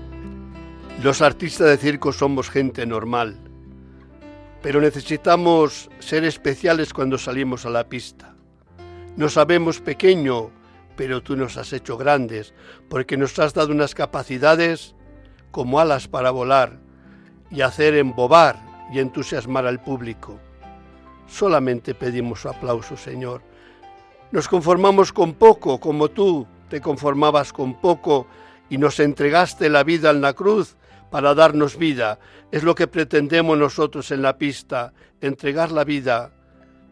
[1.03, 3.39] los artistas de circo somos gente normal,
[4.63, 8.35] pero necesitamos ser especiales cuando salimos a la pista.
[9.17, 10.51] Nos sabemos pequeño,
[10.95, 12.53] pero tú nos has hecho grandes,
[12.91, 14.95] porque nos has dado unas capacidades
[15.51, 16.79] como alas para volar
[17.51, 18.61] y hacer embobar
[18.93, 20.39] y entusiasmar al público.
[21.27, 23.41] Solamente pedimos su aplauso, Señor.
[24.33, 28.27] Nos conformamos con poco, como tú te conformabas con poco
[28.71, 30.77] y nos entregaste la vida en la cruz
[31.11, 32.19] para darnos vida.
[32.53, 36.31] Es lo que pretendemos nosotros en la pista, entregar la vida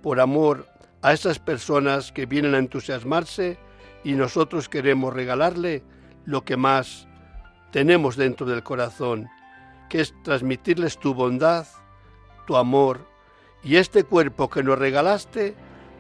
[0.03, 0.67] por amor
[1.01, 3.59] a esas personas que vienen a entusiasmarse
[4.05, 5.85] y nosotros queremos regalarle
[6.25, 7.07] lo que más
[7.71, 9.29] tenemos dentro del corazón,
[9.89, 11.67] que es transmitirles tu bondad,
[12.47, 13.07] tu amor
[13.63, 15.55] y este cuerpo que nos regalaste,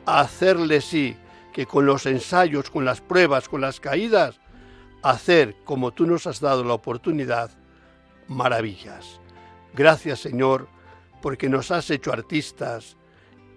[0.07, 1.17] hacerle sí,
[1.53, 4.41] que con los ensayos, con las pruebas, con las caídas,
[5.03, 7.51] hacer, como tú nos has dado la oportunidad,
[8.27, 9.21] maravillas.
[9.75, 10.69] Gracias Señor,
[11.23, 12.97] porque nos has hecho artistas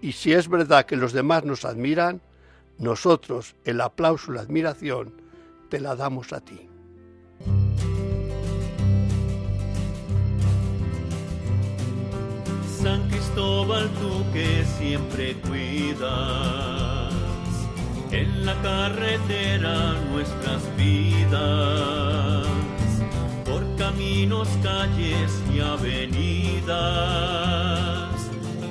[0.01, 2.21] y si es verdad que los demás nos admiran,
[2.77, 5.13] nosotros el aplauso y la admiración
[5.69, 6.67] te la damos a ti.
[12.82, 16.81] San Cristóbal, tú que siempre cuidas
[18.12, 22.47] en la carretera nuestras vidas,
[23.45, 26.69] por caminos, calles y avenidas.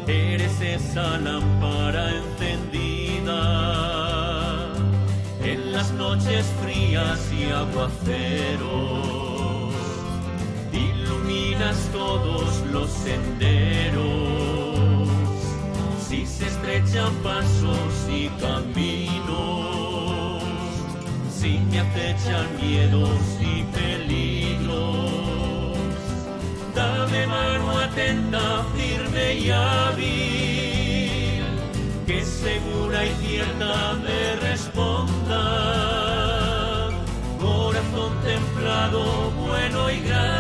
[0.07, 3.41] Eres esa lámpara encendida
[5.43, 8.61] en las noches frías y aguaceros.
[10.73, 14.41] Iluminas todos los senderos
[16.11, 19.00] si se estrechan pasos y caminos,
[22.01, 24.79] acechan miedos y peligros,
[26.75, 30.05] dame mano atenta, firme y hábil,
[32.07, 35.43] que segura y cierta me responda.
[37.41, 40.40] Corazón templado, bueno y grácil,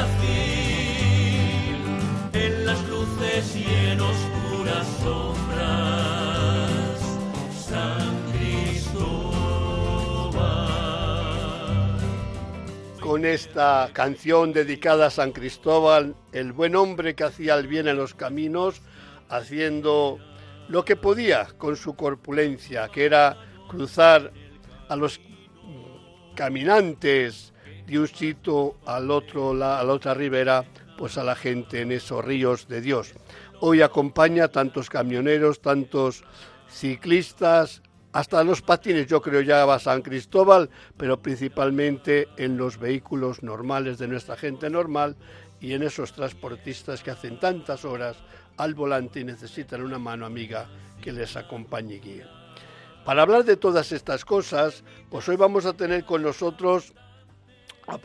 [13.10, 17.96] con esta canción dedicada a San Cristóbal, el buen hombre que hacía el bien en
[17.96, 18.82] los caminos,
[19.28, 20.20] haciendo
[20.68, 23.36] lo que podía con su corpulencia, que era
[23.68, 24.30] cruzar
[24.88, 25.20] a los
[26.36, 27.52] caminantes
[27.84, 30.64] de un sitio al otro, a la otra ribera,
[30.96, 33.12] pues a la gente en esos ríos de Dios.
[33.58, 36.22] Hoy acompaña tantos camioneros, tantos
[36.68, 37.82] ciclistas,
[38.12, 43.98] hasta los patines yo creo ya va San Cristóbal, pero principalmente en los vehículos normales
[43.98, 45.16] de nuestra gente normal
[45.60, 48.16] y en esos transportistas que hacen tantas horas
[48.56, 50.66] al volante y necesitan una mano amiga
[51.00, 52.26] que les acompañe y guíe.
[53.04, 56.92] Para hablar de todas estas cosas, pues hoy vamos a tener con nosotros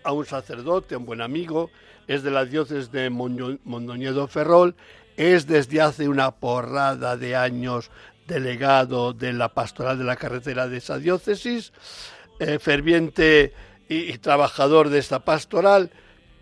[0.03, 1.69] a, un sacerdote, un buen amigo,
[2.07, 4.75] es de la diócesis de Mondoñedo Ferrol,
[5.17, 7.91] es desde hace una porrada de años
[8.27, 11.73] delegado de la pastoral de la carretera de esa diócesis,
[12.39, 13.53] eh, ferviente
[13.87, 15.91] y, trabajador de esta pastoral,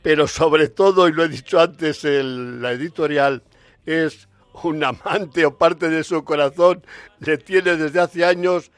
[0.01, 3.43] pero sobre todo, y lo he dicho antes en la editorial,
[3.85, 4.27] es
[4.63, 6.85] un amante o parte de su corazón
[7.19, 8.71] le tiene desde hace años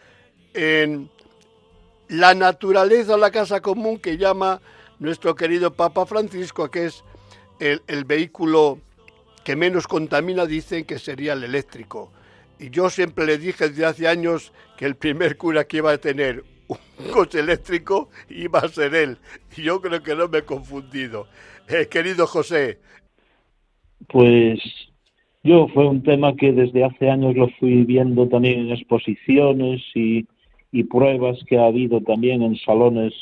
[0.54, 1.10] en
[2.08, 4.62] la naturaleza o la casa común que llama
[5.00, 7.04] nuestro querido Papa Francisco, que es
[7.60, 8.80] el, el vehículo
[9.44, 12.12] que menos contamina, dicen que sería el eléctrico.
[12.60, 15.98] Y yo siempre le dije desde hace años que el primer cura que iba a
[15.98, 16.78] tener un
[17.14, 19.18] coche eléctrico iba a ser él.
[19.58, 21.28] Y yo creo que no me he confundido.
[21.68, 22.80] Eh, querido José.
[24.08, 24.60] Pues
[25.44, 30.26] yo fue un tema que desde hace años lo fui viendo también en exposiciones y,
[30.72, 33.14] y pruebas que ha habido también en salones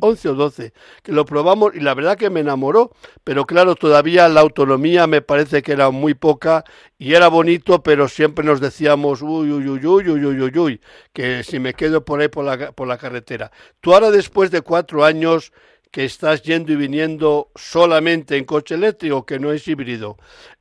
[0.00, 0.72] 11 o 12,
[1.02, 2.92] que lo probamos y la verdad que me enamoró,
[3.24, 6.62] pero claro, todavía la autonomía me parece que era muy poca
[6.98, 10.80] y era bonito, pero siempre nos decíamos, uy, uy, uy, uy, uy, uy, uy, uy,
[11.12, 13.50] que si me quedo por ahí por la, por la carretera.
[13.80, 15.52] Tú ahora después de cuatro años
[15.90, 20.16] que estás yendo y viniendo solamente en coche eléctrico, que no es híbrido,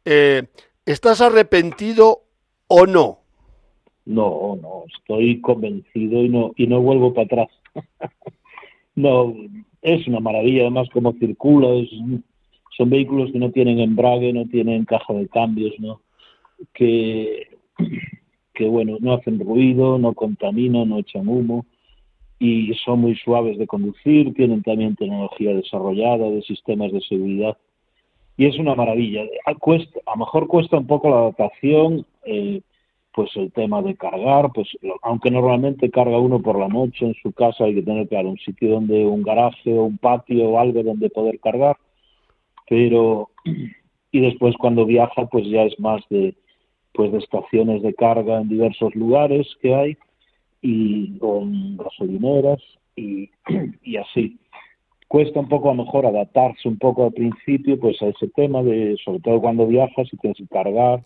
[0.06, 0.48] eh,
[0.86, 2.26] ¿estás arrepentido
[2.68, 3.21] o no?
[4.06, 7.50] No, no, estoy convencido y no, y no vuelvo para atrás.
[8.96, 9.34] no,
[9.82, 11.68] es una maravilla, además como circula,
[12.78, 16.02] son vehículos que no tienen embrague, no tienen caja de cambios, ¿no?
[16.74, 17.48] Que,
[18.54, 21.66] que bueno, no hacen ruido, no contaminan, no echan humo
[22.40, 27.56] y son muy suaves de conducir, tienen también tecnología desarrollada de sistemas de seguridad
[28.38, 29.22] y es una maravilla.
[29.46, 32.62] A, cuesta, a lo mejor cuesta un poco la adaptación, eh,
[33.14, 34.70] pues el tema de cargar, pues
[35.02, 38.38] aunque normalmente carga uno por la noche en su casa, hay que tener claro un
[38.38, 41.78] sitio donde un garaje o un patio o algo donde poder cargar,
[42.70, 43.30] pero
[44.12, 46.36] y después cuando viaja pues ya es más de
[46.94, 49.98] pues de estaciones de carga en diversos lugares que hay
[50.62, 52.62] y con gasolineras
[52.96, 53.30] y,
[53.84, 54.38] y así.
[55.08, 58.64] Cuesta un poco a lo mejor adaptarse un poco al principio pues a ese tema
[58.64, 61.04] de sobre todo cuando viajas y tienes que cargar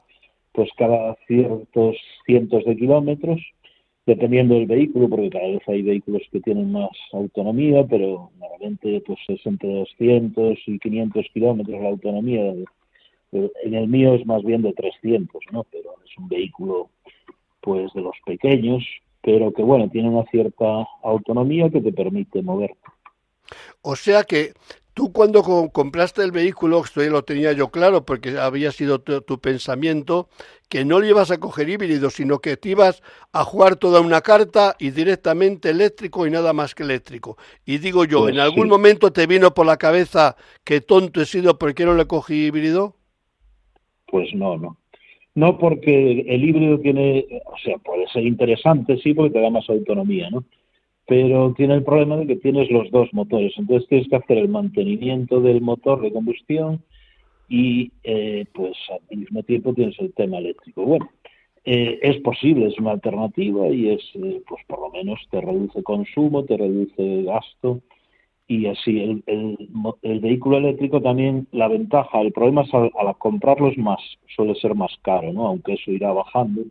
[0.55, 3.41] pues cada ciertos cientos de kilómetros,
[4.05, 9.19] dependiendo del vehículo, porque cada vez hay vehículos que tienen más autonomía, pero normalmente pues
[9.27, 12.53] es entre 200 y 500 kilómetros la autonomía.
[13.31, 15.65] En el mío es más bien de 300, ¿no?
[15.71, 16.89] Pero es un vehículo
[17.61, 18.83] pues de los pequeños,
[19.21, 22.77] pero que bueno, tiene una cierta autonomía que te permite moverte.
[23.81, 24.53] O sea que
[24.95, 25.43] Tú cuando
[25.73, 30.29] compraste el vehículo, esto ya lo tenía yo claro porque había sido tu, pensamiento,
[30.69, 34.21] que no le ibas a coger híbrido, sino que te ibas a jugar toda una
[34.21, 37.35] carta y directamente eléctrico y nada más que eléctrico.
[37.65, 41.25] Y digo yo, ¿en pues algún momento te vino por la cabeza que tonto he
[41.25, 42.95] sido porque no le cogí híbrido?
[44.07, 44.77] Pues no, no.
[45.33, 49.69] No porque el híbrido tiene, o sea, puede ser interesante, sí, porque te da más
[49.69, 50.45] autonomía, ¿no?
[51.07, 54.49] Pero tiene el problema de que tienes los dos motores, entonces tienes que hacer el
[54.49, 56.81] mantenimiento del motor de combustión
[57.47, 60.83] y eh, pues al mismo tiempo tienes el tema eléctrico.
[60.83, 61.09] Bueno,
[61.63, 65.83] eh, es posible, es una alternativa y es, eh, pues por lo menos te reduce
[65.83, 67.81] consumo, te reduce gasto
[68.47, 73.77] y así el, el, vehículo eléctrico también la ventaja, el problema es al, al comprarlos
[73.77, 73.99] más,
[74.35, 75.47] suele ser más caro, ¿no?
[75.47, 76.61] Aunque eso irá bajando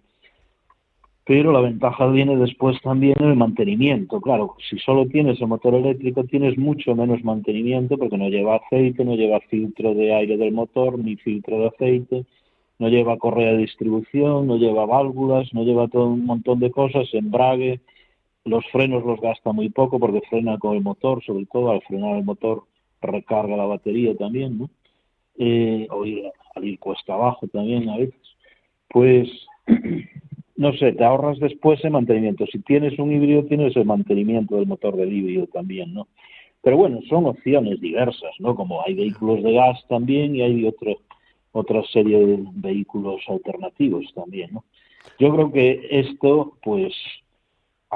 [1.27, 4.21] pero la ventaja viene después también en el mantenimiento.
[4.21, 9.05] Claro, si solo tienes el motor eléctrico tienes mucho menos mantenimiento porque no lleva aceite,
[9.05, 12.27] no lleva filtro de aire del motor, ni filtro de aceite,
[12.79, 17.09] no lleva correa de distribución, no lleva válvulas, no lleva todo un montón de cosas,
[17.15, 17.81] embrague,
[18.45, 22.17] los frenos los gasta muy poco porque frena con el motor, sobre todo al frenar
[22.17, 22.65] el motor
[23.01, 24.71] recarga la batería también, ¿no?
[25.39, 28.21] Eh, o ir, al ir cuesta abajo también a veces.
[28.89, 29.29] Pues
[30.57, 32.47] no sé, te ahorras después el mantenimiento.
[32.47, 36.09] Si tienes un híbrido, tienes el mantenimiento del motor del híbrido también, ¿no?
[36.63, 38.55] Pero bueno, son opciones diversas, ¿no?
[38.55, 40.97] Como hay vehículos de gas también y hay otro,
[41.53, 44.65] otra serie de vehículos alternativos también, ¿no?
[45.19, 46.95] Yo creo que esto, pues,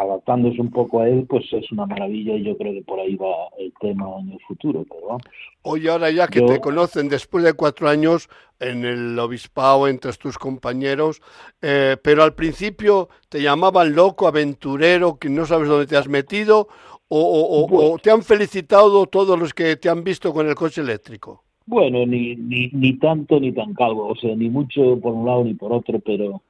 [0.01, 3.17] adaptándose un poco a él, pues es una maravilla y yo creo que por ahí
[3.17, 4.85] va el tema en el futuro.
[4.89, 5.23] Pero vamos.
[5.63, 8.29] Oye, ahora ya que te conocen después de cuatro años
[8.61, 11.21] en el obispado, entre tus compañeros,
[11.63, 16.69] eh, pero al principio te llamaban loco, aventurero, que no sabes dónde te has metido,
[17.09, 21.43] o, o te han felicitado todos los que te han visto con el coche eléctrico.
[21.67, 25.45] Bueno, ni, ni, ni tanto ni tan calvo, o sea, ni mucho por un lado
[25.45, 26.43] ni por otro, pero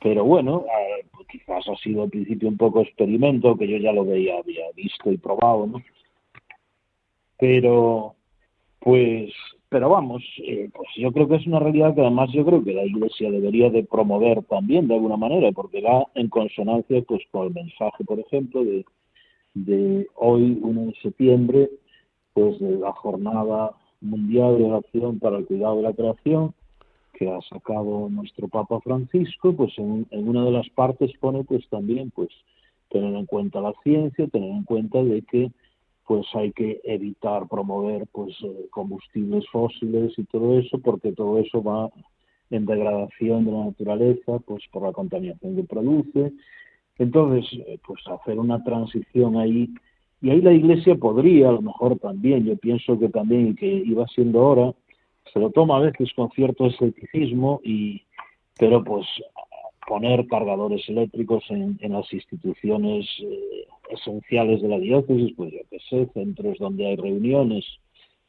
[0.00, 0.64] pero bueno,
[1.12, 4.70] pues quizás ha sido al principio un poco experimento, que yo ya lo veía, había
[4.74, 5.82] visto y probado, ¿no?
[7.38, 8.14] Pero,
[8.80, 9.32] pues,
[9.68, 12.72] pero vamos, eh, pues yo creo que es una realidad que además yo creo que
[12.72, 17.48] la Iglesia debería de promover también de alguna manera, porque va en consonancia pues con
[17.48, 18.84] el mensaje, por ejemplo, de,
[19.54, 21.70] de hoy, 1 de septiembre,
[22.32, 26.54] pues de la jornada mundial de oración para el cuidado de la creación,
[27.16, 32.10] que ha sacado nuestro Papa Francisco, pues en, una de las partes pone pues también
[32.10, 32.28] pues
[32.90, 35.50] tener en cuenta la ciencia, tener en cuenta de que
[36.06, 41.62] pues hay que evitar promover pues eh, combustibles fósiles y todo eso porque todo eso
[41.62, 41.90] va
[42.50, 46.32] en degradación de la naturaleza pues por la contaminación que produce.
[46.98, 49.70] Entonces eh, pues hacer una transición ahí
[50.20, 54.06] y ahí la iglesia podría a lo mejor también yo pienso que también que iba
[54.08, 54.74] siendo hora
[55.32, 58.02] se lo toma a veces con cierto escepticismo, y,
[58.58, 59.06] pero pues
[59.86, 66.06] poner cargadores eléctricos en, las instituciones eh, esenciales de la diócesis, pues yo qué sé,
[66.12, 67.64] centros donde hay reuniones,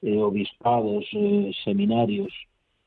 [0.01, 2.31] eh, obispados, eh, seminarios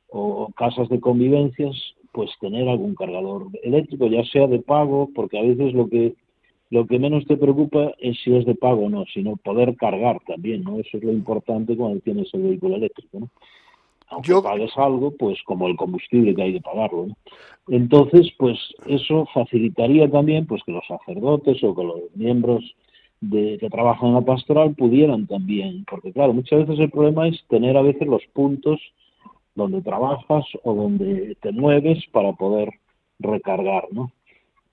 [0.09, 1.77] o, casas de convivencias,
[2.13, 6.15] pues tener algún cargador eléctrico, ya sea de pago, porque a veces lo que
[6.71, 10.21] lo que menos te preocupa es si es de pago o no, sino poder cargar
[10.25, 10.79] también, ¿no?
[10.79, 13.29] Eso es lo importante cuando tienes el vehículo eléctrico, ¿no?
[14.11, 14.43] Aunque Yo...
[14.43, 17.09] pagues algo, pues como el combustible que hay que pagarlo.
[17.69, 22.65] Entonces, pues eso facilitaría también pues que los sacerdotes o que los miembros
[23.21, 27.43] de, que trabajan en la pastoral pudieran también, porque claro, muchas veces el problema es
[27.49, 28.81] tener a veces los puntos
[29.55, 32.71] donde trabajas o donde te mueves para poder
[33.19, 34.11] recargar, ¿no?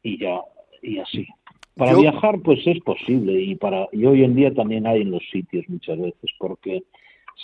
[0.01, 0.41] Y ya,
[0.81, 1.27] y así.
[1.75, 5.23] Para viajar, pues es posible y para y hoy en día también hay en los
[5.29, 6.83] sitios muchas veces, porque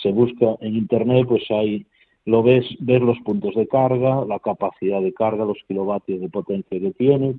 [0.02, 1.86] se busca en internet, pues hay,
[2.24, 6.80] lo ves, ver los puntos de carga, la capacidad de carga, los kilovatios de potencia
[6.80, 7.34] que tiene,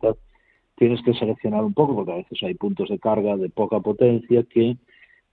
[0.76, 4.44] tienes que seleccionar un poco porque a veces hay puntos de carga de poca potencia
[4.44, 4.78] que,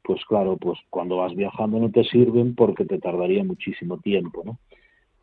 [0.02, 4.58] pues claro, pues cuando vas viajando no te sirven porque te tardaría muchísimo tiempo, ¿no?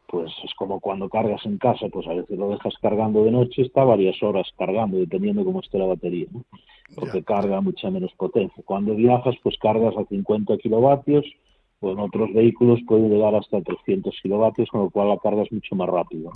[0.07, 3.61] Pues es como cuando cargas en casa, pues a veces lo dejas cargando de noche,
[3.61, 6.43] está varias horas cargando, dependiendo cómo esté la batería, ¿no?
[6.95, 8.63] Porque carga mucha menos potencia.
[8.65, 11.25] Cuando viajas, pues cargas a 50 kilovatios,
[11.81, 15.51] o en otros vehículos puede llegar hasta 300 kilovatios, con lo cual la carga es
[15.51, 16.29] mucho más rápida.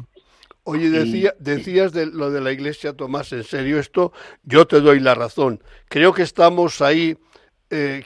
[0.65, 4.13] Oye, decía, decías de lo de la iglesia, Tomás, en serio esto,
[4.43, 5.61] yo te doy la razón.
[5.89, 7.17] Creo que estamos ahí,
[7.69, 8.03] eh,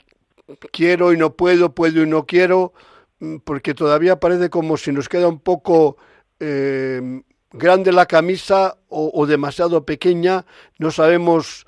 [0.72, 2.72] quiero y no puedo, puedo y no quiero,
[3.20, 5.98] mm, porque todavía parece como si nos queda un poco
[6.40, 7.22] eh,
[7.52, 10.44] grande la camisa o, demasiado pequeña,
[10.78, 11.66] no sabemos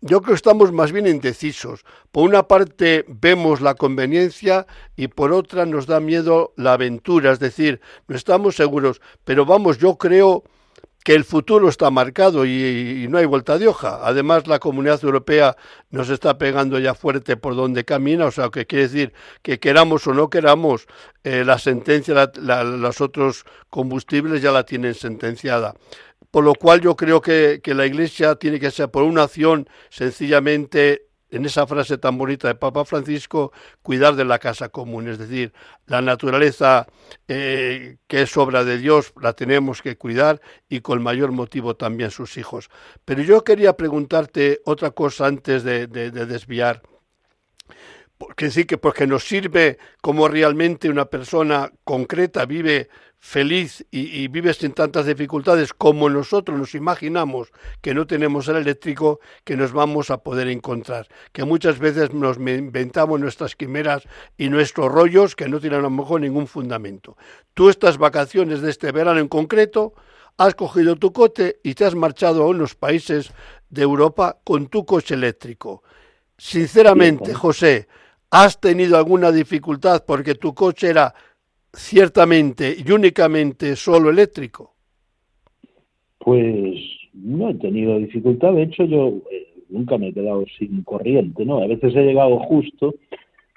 [0.00, 1.84] yo creo que estamos más bien indecisos.
[2.12, 4.66] Por una parte vemos la conveniencia
[4.96, 9.78] y por otra nos da miedo la aventura, es decir, no estamos seguros, pero vamos,
[9.78, 10.44] yo creo
[11.06, 14.00] que el futuro está marcado y, no hay vuelta de hoja.
[14.02, 15.56] Además, la comunidad europea
[15.90, 20.04] nos está pegando ya fuerte por donde camina, o sea, que quiere decir que queramos
[20.08, 20.88] o no queramos,
[21.22, 25.74] eh, la sentencia, los otros combustibles ya la tienen sentenciada
[26.30, 31.02] por lo cual yo creo que, la Iglesia tiene que ser por una acción sencillamente
[31.30, 33.52] en esa frase tan bonita de Papa Francisco,
[33.82, 35.52] cuidar de la casa común, es decir,
[35.86, 36.86] la naturaleza
[37.26, 42.10] eh, que es obra de Dios la tenemos que cuidar y con mayor motivo también
[42.10, 42.70] sus hijos.
[43.04, 46.82] Pero yo quería preguntarte otra cosa antes de, de desviar
[48.18, 52.88] porque sí que porque nos sirve como realmente una persona concreta vive
[53.26, 57.50] feliz y, vive sin tantas dificultades como nosotros nos imaginamos
[57.82, 62.36] que no tenemos el eléctrico que nos vamos a poder encontrar que muchas veces nos
[62.36, 64.04] inventamos nuestras quimeras
[64.38, 67.16] y nuestros rollos que no tienen a lo mejor ningún fundamento.
[67.52, 69.94] Tú estas vacaciones de este verano en concreto
[70.36, 73.32] has cogido tu coche y te has marchado a unos países
[73.68, 75.82] de Europa con tu coche eléctrico.
[76.38, 77.88] Sinceramente José
[78.30, 81.14] ¿Has tenido alguna dificultad porque tu coche era
[81.76, 84.72] ciertamente y únicamente solo eléctrico?
[86.18, 86.74] Pues
[87.12, 91.58] no he tenido dificultad, de hecho yo eh, nunca me he quedado sin corriente, ¿no?
[91.58, 92.94] A veces he llegado justo,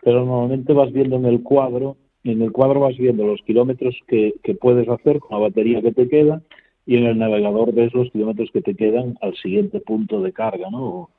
[0.03, 4.36] pero normalmente vas viendo en el cuadro, en el cuadro vas viendo los kilómetros que,
[4.43, 6.41] que puedes hacer con la batería que te queda
[6.86, 10.70] y en el navegador ves los kilómetros que te quedan al siguiente punto de carga,
[10.70, 11.09] ¿no?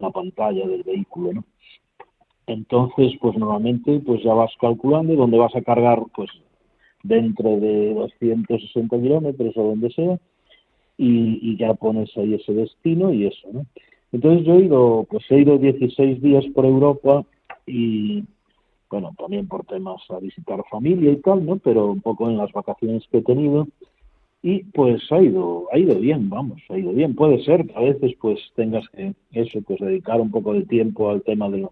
[0.00, 1.44] la pantalla del vehículo, ¿no?
[2.46, 6.30] Entonces, pues normalmente pues ya vas calculando dónde vas a cargar, pues
[7.02, 10.18] dentro de 260 kilómetros o donde sea,
[10.96, 13.66] y, ya pones ahí ese destino y eso, ¿no?
[14.12, 17.24] Entonces yo he ido, pues he ido 16 días por Europa
[17.66, 18.24] y,
[18.90, 21.56] bueno, también por temas a visitar familia y tal, ¿no?
[21.56, 23.66] Pero un poco en las vacaciones que he tenido
[24.42, 27.14] y pues ha ido, ha ido bien, vamos, ha ido bien.
[27.14, 31.10] Puede ser que a veces pues tengas que eso, pues dedicar un poco de tiempo
[31.10, 31.68] al tema de,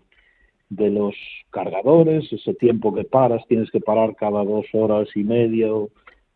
[0.71, 1.15] de los
[1.51, 5.69] cargadores, ese tiempo que paras, tienes que parar cada dos horas y media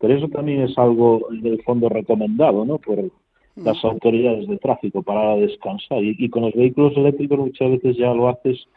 [0.03, 2.77] pero eso también es algo en el fondo recomendado, ¿no?
[2.77, 3.09] Por
[3.55, 6.03] las autoridades de tráfico para descansar.
[6.03, 8.67] Y, con los vehículos eléctricos muchas veces ya lo haces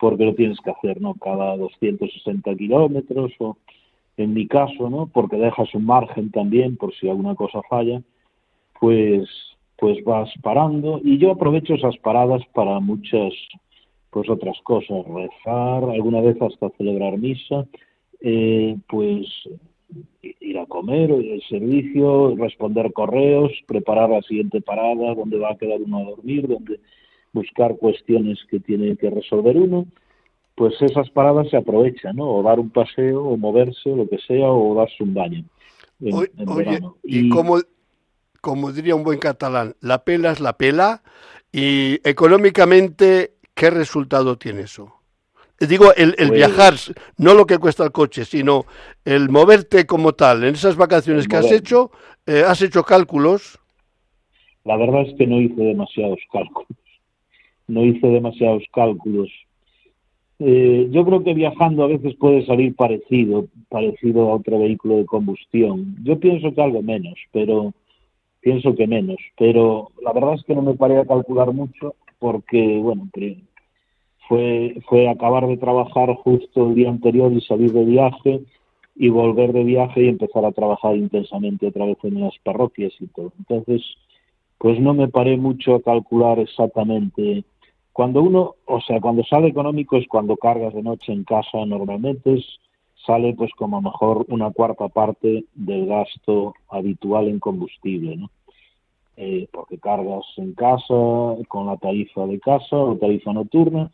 [0.00, 1.12] porque lo tienes que hacer, ¿no?
[1.22, 3.58] Cada 260 kilómetros o,
[4.16, 5.10] en mi caso, ¿no?
[5.12, 8.00] Porque dejas un margen también por si alguna cosa falla,
[8.80, 9.28] pues
[9.76, 13.34] pues vas parando y yo aprovecho esas paradas para muchas
[14.12, 17.66] pues otras cosas, rezar, alguna vez hasta celebrar misa,
[18.20, 19.26] eh, pues
[20.20, 25.80] ir a comer, el servicio, responder correos, preparar la siguiente parada, dónde va a quedar
[25.80, 26.78] uno a dormir, dónde
[27.32, 29.86] buscar cuestiones que tiene que resolver uno,
[30.56, 32.28] pues esas paradas se aprovechan, ¿no?
[32.28, 35.44] O dar un paseo, o moverse, o lo que sea, o darse un baño.
[36.00, 37.56] oye, y, como,
[38.42, 41.02] como diría un buen catalán, la pela es la pela,
[41.50, 45.02] y económicamente, ¿qué resultado tiene eso?
[45.68, 46.74] Digo, el, el pues viajar,
[47.18, 48.64] no lo que cuesta el coche, sino
[49.04, 50.42] el moverte como tal.
[50.42, 51.92] En esas vacaciones que has hecho,
[52.26, 53.60] eh, ¿has hecho cálculos?
[54.64, 56.78] La verdad es que no hice demasiados cálculos.
[57.68, 59.28] No hice demasiados cálculos.
[60.40, 65.06] Eh, yo creo que viajando a veces puede salir parecido, parecido a otro vehículo de
[65.06, 65.96] combustión.
[66.02, 67.72] Yo pienso que algo menos, pero
[68.40, 69.18] pienso que menos.
[69.38, 73.08] Pero la verdad es que no me paré a calcular mucho porque, bueno,
[74.28, 78.42] fue, fue acabar de trabajar justo el día anterior y salir de viaje
[78.94, 83.08] y volver de viaje y empezar a trabajar intensamente otra vez en las parroquias y
[83.08, 83.32] todo.
[83.40, 83.82] Entonces,
[84.58, 87.42] pues no me paré mucho a calcular exactamente.
[87.92, 92.40] Cuando uno, o sea, cuando sale económico es cuando cargas de noche en casa normalmente,
[93.04, 98.30] sale pues como mejor una cuarta parte del gasto habitual en combustible, ¿no?
[99.16, 100.94] Eh, porque cargas en casa
[101.48, 103.90] con la tarifa de casa o tarifa nocturna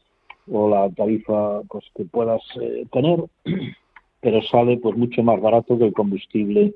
[0.48, 3.24] o la tarifa pues que puedas eh, tener,
[4.20, 6.74] pero sale pues mucho más barato que el combustible.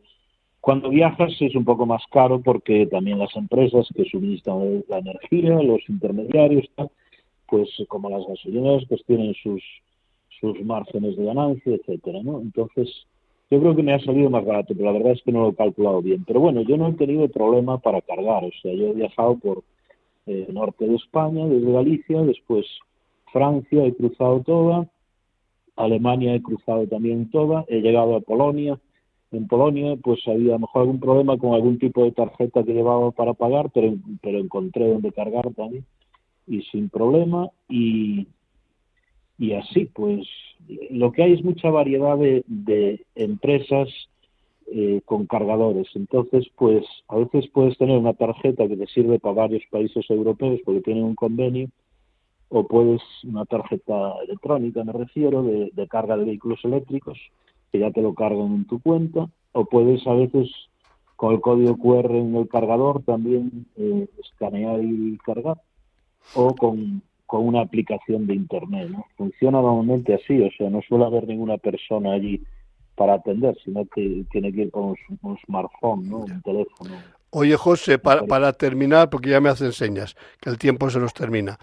[0.60, 5.62] Cuando viajas es un poco más caro porque también las empresas que suministran la energía,
[5.62, 6.68] los intermediarios,
[7.46, 9.62] pues como las gasolineras pues tienen sus
[10.40, 12.40] sus márgenes de ganancia, etcétera, ¿no?
[12.40, 13.06] Entonces,
[13.52, 15.48] yo creo que me ha salido más barato, pero la verdad es que no lo
[15.50, 16.24] he calculado bien.
[16.24, 19.62] Pero bueno, yo no he tenido problema para cargar, o sea, yo he viajado por
[20.24, 22.64] el eh, norte de España, desde Galicia, después
[23.30, 24.88] Francia he cruzado toda,
[25.76, 28.80] Alemania he cruzado también toda, he llegado a Polonia.
[29.32, 32.72] En Polonia, pues había a lo mejor algún problema con algún tipo de tarjeta que
[32.72, 35.84] llevaba para pagar, pero, pero encontré donde cargar también
[36.46, 37.50] y sin problema.
[37.68, 38.26] Y,
[39.38, 40.26] y así, pues
[40.90, 43.88] lo que hay es mucha variedad de, de empresas
[44.74, 45.88] eh, con cargadores.
[45.94, 50.60] Entonces, pues a veces puedes tener una tarjeta que te sirve para varios países europeos
[50.64, 51.68] porque tienen un convenio
[52.48, 57.18] o puedes una tarjeta electrónica, me refiero, de, carga de vehículos eléctricos,
[57.70, 60.50] que ya te lo cargan en tu cuenta, o puedes a veces
[61.16, 65.60] con el código QR en el cargador también eh, escanear y cargar,
[66.34, 67.02] o con,
[67.40, 68.88] una aplicación de Internet.
[68.90, 69.06] ¿no?
[69.16, 72.42] Funciona normalmente así, o sea, no suele haber ninguna persona allí
[72.94, 76.18] para atender, sino que tiene que ir con un, smartphone, ¿no?
[76.18, 76.90] un teléfono.
[77.34, 81.58] Oye, José, para, terminar, porque ya me hacen señas, que el tiempo se nos termina,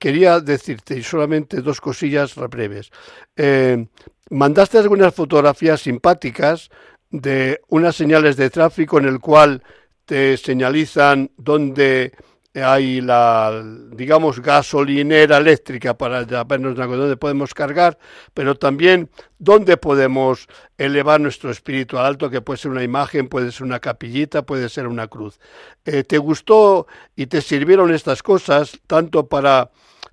[0.00, 2.90] quería decirte, y solamente dos cosillas breves.
[3.36, 3.86] Eh,
[4.30, 6.70] mandaste algunas fotografías simpáticas
[7.10, 9.62] de unas señales de tráfico en el cual
[10.06, 12.12] te señalizan dónde
[12.54, 17.98] hay la, digamos, gasolinera eléctrica para vernos dónde podemos cargar,
[18.34, 23.52] pero también dónde podemos elevar nuestro espíritu al alto, que puede ser una imagen, puede
[23.52, 25.40] ser una capillita, puede ser una cruz.
[25.86, 26.86] Eh, ¿Te gustó
[27.16, 29.70] y te sirvieron estas cosas tanto para,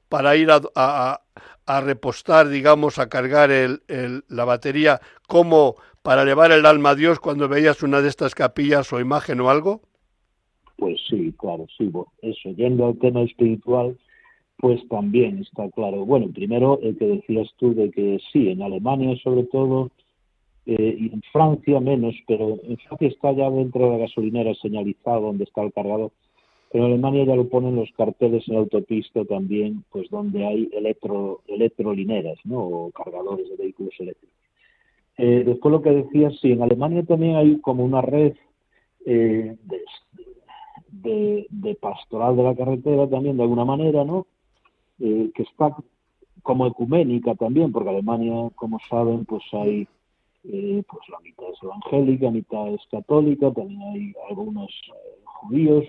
[0.07, 3.83] para ir a, a, repostar, digamos, a cargar el,
[4.27, 8.91] la batería, como para elevar el alma a Dios cuando veías una de estas capillas
[8.93, 9.88] o imagen o algo?
[10.79, 13.97] Pues sí, claro, sí, eso, yendo al tema espiritual,
[14.57, 16.05] pues también está claro.
[16.05, 19.89] Bueno, primero el que decías tú de que sí, en Alemania sobre todo,
[20.65, 25.21] eh, y en Francia menos, pero en Francia está ya dentro de la gasolinera señalizado
[25.21, 26.11] donde está el cargador.
[26.71, 31.41] Pero en Alemania ya lo ponen los carteles en autopista también, pues donde hay electro,
[31.47, 32.59] electrolineras, ¿no?
[32.59, 34.37] O cargadores de vehículos eléctricos.
[35.17, 38.33] Eh, después lo que decía, sí, en Alemania también hay como una red
[39.05, 39.81] eh, de,
[41.01, 44.27] de, pastoral de la carretera también de alguna manera, ¿no?
[44.99, 45.75] Eh, que está
[46.43, 49.87] como ecuménica también, porque Alemania, como saben, pues hay
[50.45, 55.85] eh, pues la mitad es evangélica, mitad es católica, también hay algunos eh, judíos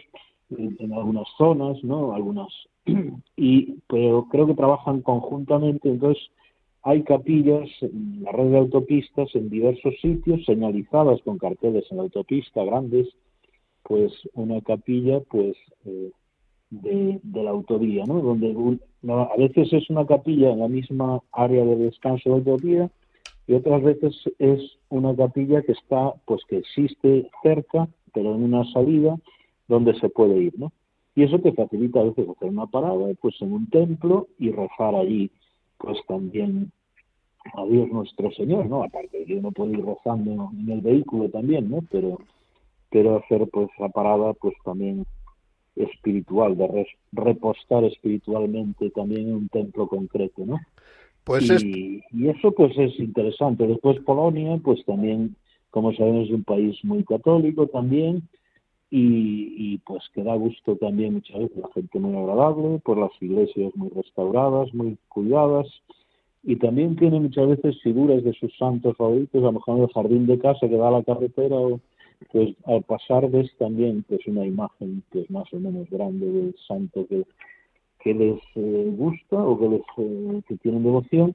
[0.51, 2.13] en, algunas zonas, ¿no?
[2.13, 2.49] Algunas
[3.37, 6.31] y pero creo que trabajan conjuntamente, entonces
[6.83, 12.05] hay capillas en la red de autopistas en diversos sitios señalizadas con carteles en la
[12.05, 13.09] autopista grandes,
[13.83, 16.11] pues una capilla pues eh,
[16.71, 18.21] de, la autovía, ¿no?
[18.21, 18.55] Donde
[19.09, 22.91] a veces es una capilla en la misma área de descanso de autovía
[23.47, 28.65] y otras veces es una capilla que está, pues que existe cerca, pero en una
[28.73, 29.17] salida
[29.67, 30.73] donde se puede ir, ¿no?
[31.15, 34.95] Y eso te facilita a veces hacer una parada, pues en un templo y rezar
[34.95, 35.31] allí,
[35.79, 36.71] pues también
[37.55, 38.85] a Dios nuestro Señor, ¿no?
[38.85, 41.81] Aparte de que uno ir rezando en el vehículo también, ¿no?
[41.91, 42.19] Pero,
[42.91, 45.07] pero hacer pues la parada, pues también
[45.77, 50.59] espiritual, de repostar espiritualmente también en un templo concreto, ¿no?
[51.25, 53.67] Pues y, eso pues es interesante.
[53.67, 55.37] Después Polonia, pues también,
[55.71, 58.29] como sabemos, es un país muy católico también
[58.93, 63.73] y, pues que da gusto también muchas veces la gente muy agradable, por las iglesias
[63.77, 65.69] muy restauradas, muy cuidadas
[66.43, 69.93] y también tiene muchas veces figuras de sus santos favoritos, a lo mejor en el
[69.93, 71.81] jardín de casa que da a la carretera o
[72.33, 76.57] pues al pasar ves también pues una imagen que es más o menos grande del
[76.67, 77.25] santo que
[78.01, 81.35] que les eh, gusta o que les eh, que tienen devoción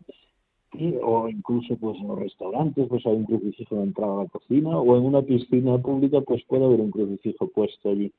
[0.74, 4.30] y, o incluso pues en los restaurantes pues hay un crucifijo de entrada a la
[4.30, 8.12] cocina o en una piscina pública pues puede haber un crucifijo puesto allí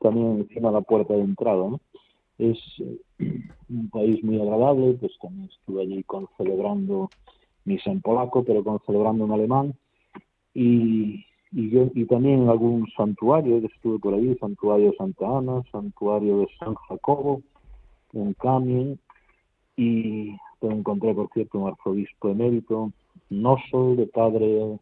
[0.00, 1.80] también encima de la puerta de entrada ¿no?
[2.38, 2.98] es eh,
[3.70, 7.10] un país muy agradable pues también estuve allí con celebrando
[7.64, 9.74] misa en polaco pero con celebrando en alemán
[10.52, 11.24] y
[11.54, 16.38] y, yo, y también en algún santuario estuve por ahí, santuario de Santa Ana, santuario
[16.38, 17.42] de San Jacobo,
[18.12, 18.98] un camión
[19.76, 22.92] y encontré, por cierto, un arzobispo emérito,
[23.30, 24.78] Nosol, de padre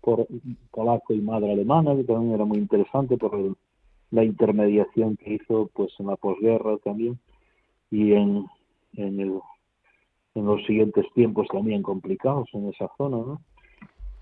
[0.00, 0.26] por,
[0.70, 3.56] polaco y madre alemana, que también era muy interesante por
[4.10, 7.18] la intermediación que hizo pues en la posguerra también
[7.90, 8.46] y en,
[8.94, 9.40] en, el,
[10.34, 13.40] en los siguientes tiempos también complicados en esa zona, ¿no?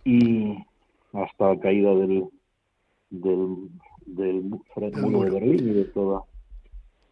[0.05, 0.57] Y
[1.13, 2.25] hasta la caída del,
[3.11, 3.69] del,
[4.07, 6.23] del muro de Berlín y de toda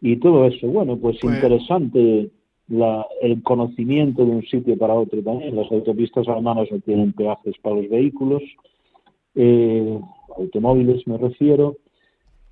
[0.01, 0.67] y todo eso.
[0.67, 2.31] Bueno, pues, pues, interesante
[2.67, 5.55] la, el conocimiento de un sitio para otro también.
[5.55, 8.41] Las autopistas alemanas no tienen peajes para los vehículos,
[9.35, 9.99] eh,
[10.37, 11.77] automóviles me refiero.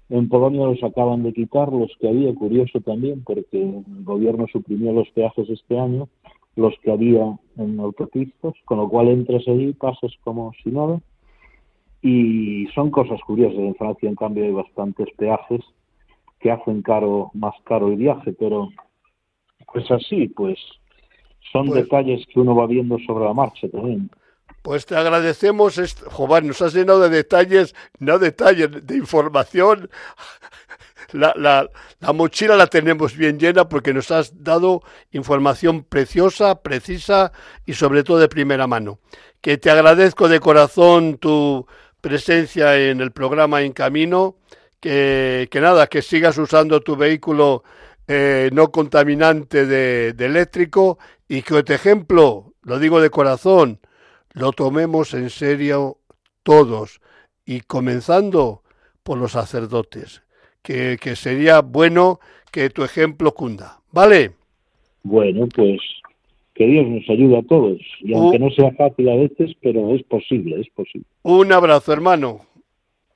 [0.10, 4.92] En Polonia los acaban de quitar, los que había, curioso también, porque el gobierno suprimió
[4.92, 6.08] los peajes este año,
[6.56, 11.00] los que había en autopistas, con lo cual entras ahí, pasas como si nada.
[12.02, 13.60] Y son cosas curiosas.
[13.60, 15.62] En Francia, en cambio, hay bastantes peajes
[16.40, 18.70] que hacen caro más caro el viaje, pero
[19.72, 20.58] pues así, pues
[21.52, 24.10] son pues detalles que uno va viendo sobre la marcha también.
[24.62, 29.90] Pues te agradecemos, Jovan, nos has llenado de detalles, no detalles, de información.
[31.12, 31.68] La, la,
[32.02, 37.32] la, mochila la tenemos bien llena porque nos has dado información preciosa, precisa
[37.66, 39.00] y sobre todo de primera mano.
[39.42, 41.66] Que te agradezco de corazón tu
[42.02, 44.36] presencia en el programa En Camino
[44.80, 47.64] que, nada, que sigas usando tu vehículo
[48.08, 50.98] eh, no contaminante de, eléctrico
[51.28, 53.80] y que este ejemplo, lo digo de corazón,
[54.34, 55.98] lo tomemos en serio
[56.44, 57.02] todos
[57.46, 58.64] y comenzando
[59.04, 60.24] por los sacerdotes,
[60.62, 62.20] que, que sería bueno
[62.52, 63.82] que tu ejemplo cunda.
[63.92, 64.34] ¿Vale?
[65.04, 65.80] Bueno, pues
[66.60, 67.80] que Dios nos ayude a todos.
[68.02, 71.08] Y aunque no sea fácil a veces, pero es posible, es posible.
[71.24, 72.42] Un abrazo, hermano.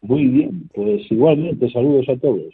[0.01, 2.53] Muy bien, pues igualmente saludos a todos.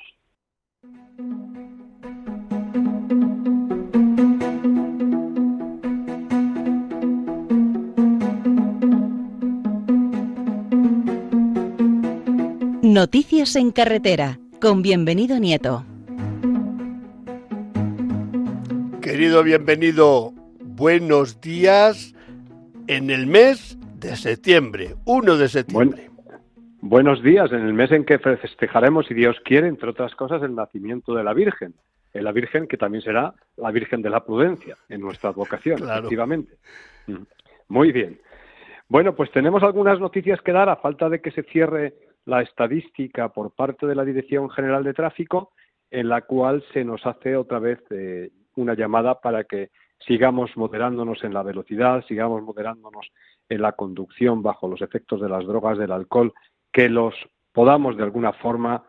[12.82, 15.86] Noticias en carretera, con bienvenido Nieto.
[19.02, 20.34] Querido bienvenido,
[20.80, 22.15] buenos días
[22.88, 26.09] en el mes de septiembre, 1 de septiembre.
[26.80, 30.55] Buenos días, en el mes en que festejaremos, si Dios quiere, entre otras cosas, el
[30.55, 31.73] nacimiento de la Virgen.
[32.13, 36.53] La Virgen que también será la Virgen de la Prudencia en nuestra vocación, efectivamente.
[37.07, 37.23] Mm.
[37.67, 38.17] Muy bien.
[38.88, 43.27] Bueno, pues tenemos algunas noticias que dar a falta de que se cierre la estadística
[43.27, 45.51] por parte de la Dirección General de Tráfico,
[45.91, 49.71] en la cual se nos hace otra vez eh, una llamada para que
[50.06, 53.12] sigamos moderándonos en la velocidad, sigamos moderándonos
[53.50, 56.34] en la conducción bajo los efectos de las drogas, del alcohol,
[56.72, 57.16] que los
[57.52, 58.84] podamos de alguna forma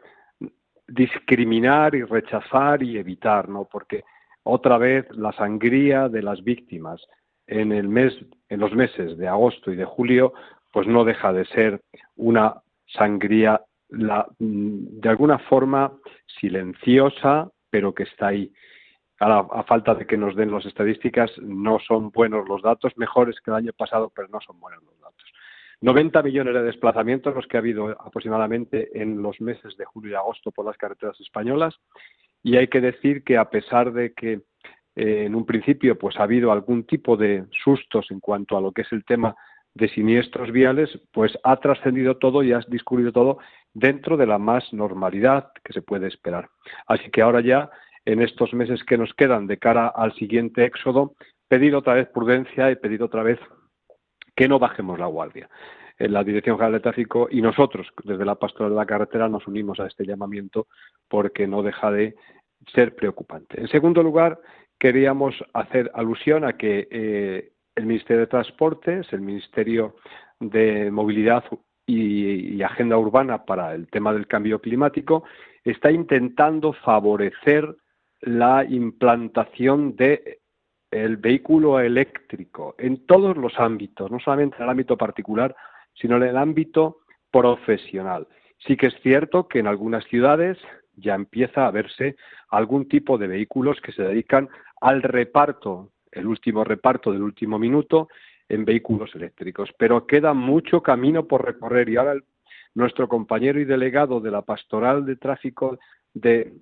[0.86, 3.64] discriminar y rechazar y evitar, ¿no?
[3.64, 4.04] Porque
[4.42, 7.00] otra vez la sangría de las víctimas
[7.46, 8.14] en el mes,
[8.48, 10.32] en los meses de agosto y de julio,
[10.72, 11.80] pues no deja de ser
[12.16, 15.92] una sangría de alguna forma
[16.40, 18.52] silenciosa, pero que está ahí.
[19.20, 23.50] A falta de que nos den las estadísticas, no son buenos los datos, mejores que
[23.50, 25.24] el año pasado, pero no son buenos los datos.
[25.82, 30.14] 90 millones de desplazamientos los que ha habido aproximadamente en los meses de julio y
[30.14, 31.74] agosto por las carreteras españolas
[32.42, 34.40] y hay que decir que a pesar de que
[34.96, 38.72] eh, en un principio pues ha habido algún tipo de sustos en cuanto a lo
[38.72, 39.34] que es el tema
[39.74, 43.38] de siniestros viales, pues ha trascendido todo y ha discurrido todo
[43.72, 46.48] dentro de la más normalidad que se puede esperar.
[46.86, 47.70] Así que ahora ya,
[48.04, 51.14] en estos meses que nos quedan de cara al siguiente éxodo,
[51.48, 53.38] pedir otra vez prudencia y pedir otra vez
[54.34, 55.48] que no bajemos la guardia.
[55.98, 59.46] En la Dirección General de Tráfico y nosotros, desde la Pastoral de la Carretera, nos
[59.46, 60.66] unimos a este llamamiento
[61.08, 62.14] porque no deja de
[62.72, 63.60] ser preocupante.
[63.60, 64.40] En segundo lugar,
[64.78, 69.96] queríamos hacer alusión a que eh, el Ministerio de Transportes, el Ministerio
[70.38, 71.44] de Movilidad
[71.84, 75.24] y, y, Agenda Urbana para el tema del cambio climático,
[75.64, 77.76] está intentando favorecer
[78.20, 80.40] la implantación de
[80.90, 85.54] el vehículo eléctrico en todos los ámbitos, no solamente en el ámbito particular,
[85.94, 86.98] sino en el ámbito
[87.30, 88.26] profesional.
[88.66, 90.58] Sí que es cierto que en algunas ciudades
[90.96, 92.16] ya empieza a verse
[92.48, 94.48] algún tipo de vehículos que se dedican
[94.80, 98.08] al reparto, el último reparto del último minuto
[98.48, 102.16] en vehículos eléctricos, pero queda mucho camino por recorrer y ahora
[102.74, 105.78] nuestro compañero y delegado de la Pastoral de Tráfico
[106.12, 106.52] de,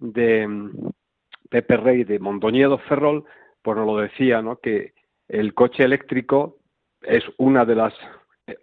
[1.49, 3.25] Pepe Rey de Mondoñedo Ferrol
[3.63, 4.57] pues nos lo decía, ¿no?
[4.57, 4.93] que
[5.29, 6.59] el coche eléctrico
[7.03, 7.95] es una de las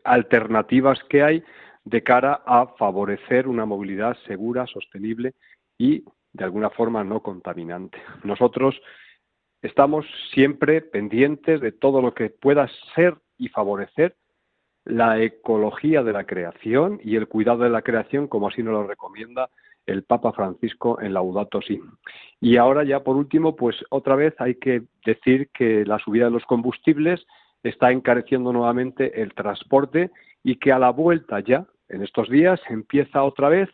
[0.04, 1.44] alternativas que hay
[1.84, 5.34] de cara a favorecer una movilidad segura, sostenible
[5.78, 8.02] y de alguna forma no contaminante.
[8.24, 8.82] Nosotros
[9.62, 14.16] estamos siempre pendientes de todo lo que pueda ser y favorecer
[14.84, 18.88] la ecología de la creación y el cuidado de la creación, como así nos lo
[18.88, 19.50] recomienda
[19.86, 21.80] el Papa Francisco en Laudato Si.
[22.42, 26.32] Y ahora ya por último, pues otra vez hay que decir que la subida de
[26.32, 27.26] los combustibles
[27.64, 30.12] está encareciendo nuevamente el transporte
[30.44, 33.70] y que a la vuelta ya, en estos días, empieza otra vez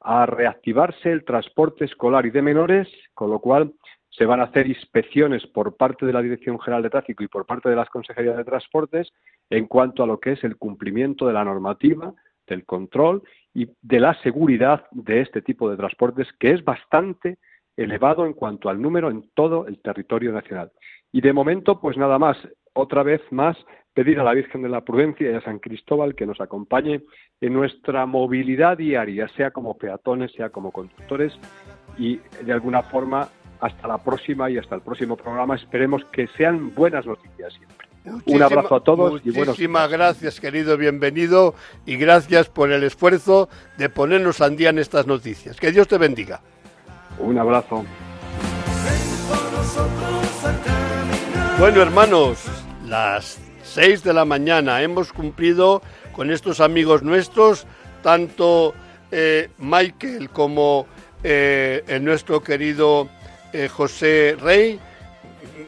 [0.00, 3.72] a reactivarse el transporte escolar y de menores, con lo cual
[4.10, 7.46] se van a hacer inspecciones por parte de la Dirección General de Tráfico y por
[7.46, 9.12] parte de las Consejerías de Transportes
[9.48, 12.12] en cuanto a lo que es el cumplimiento de la normativa,
[12.46, 13.22] del control
[13.54, 17.38] y de la seguridad de este tipo de transportes, que es bastante
[17.76, 20.70] elevado en cuanto al número en todo el territorio nacional.
[21.10, 22.36] Y de momento, pues nada más,
[22.74, 23.56] otra vez más,
[23.94, 27.02] pedir a la Virgen de la Prudencia y a San Cristóbal que nos acompañe
[27.40, 31.38] en nuestra movilidad diaria, sea como peatones, sea como conductores,
[31.98, 33.28] y de alguna forma,
[33.60, 37.81] hasta la próxima y hasta el próximo programa, esperemos que sean buenas noticias siempre.
[38.04, 41.54] Un abrazo a todos y Muchísimas gracias, querido, bienvenido
[41.86, 43.48] y gracias por el esfuerzo
[43.78, 45.58] de ponernos al día en estas noticias.
[45.58, 46.40] Que Dios te bendiga.
[47.18, 47.84] Un abrazo.
[51.60, 52.44] Bueno, hermanos,
[52.86, 55.80] las seis de la mañana hemos cumplido
[56.12, 57.66] con estos amigos nuestros,
[58.02, 58.74] tanto
[59.12, 60.86] eh, Michael como
[61.22, 63.08] eh, el nuestro querido
[63.52, 64.80] eh, José Rey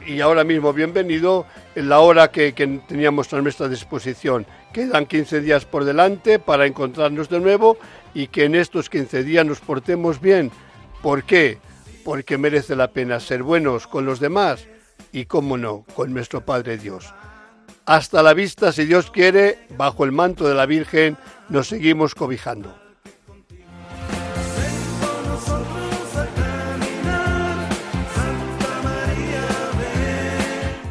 [0.06, 2.52] y ahora mismo bienvenido en la hora que,
[2.86, 4.46] teníamos a nuestra disposición.
[4.72, 7.76] Quedan 15 días por delante para encontrarnos de nuevo
[8.14, 10.50] y que en estos 15 días nos portemos bien.
[11.02, 11.58] ¿Por qué?
[12.04, 14.66] Porque merece la pena ser buenos con los demás
[15.12, 17.12] y, cómo no, con nuestro Padre Dios.
[17.86, 21.18] Hasta la vista, si Dios quiere, bajo el manto de la Virgen
[21.48, 22.83] nos seguimos cobijando.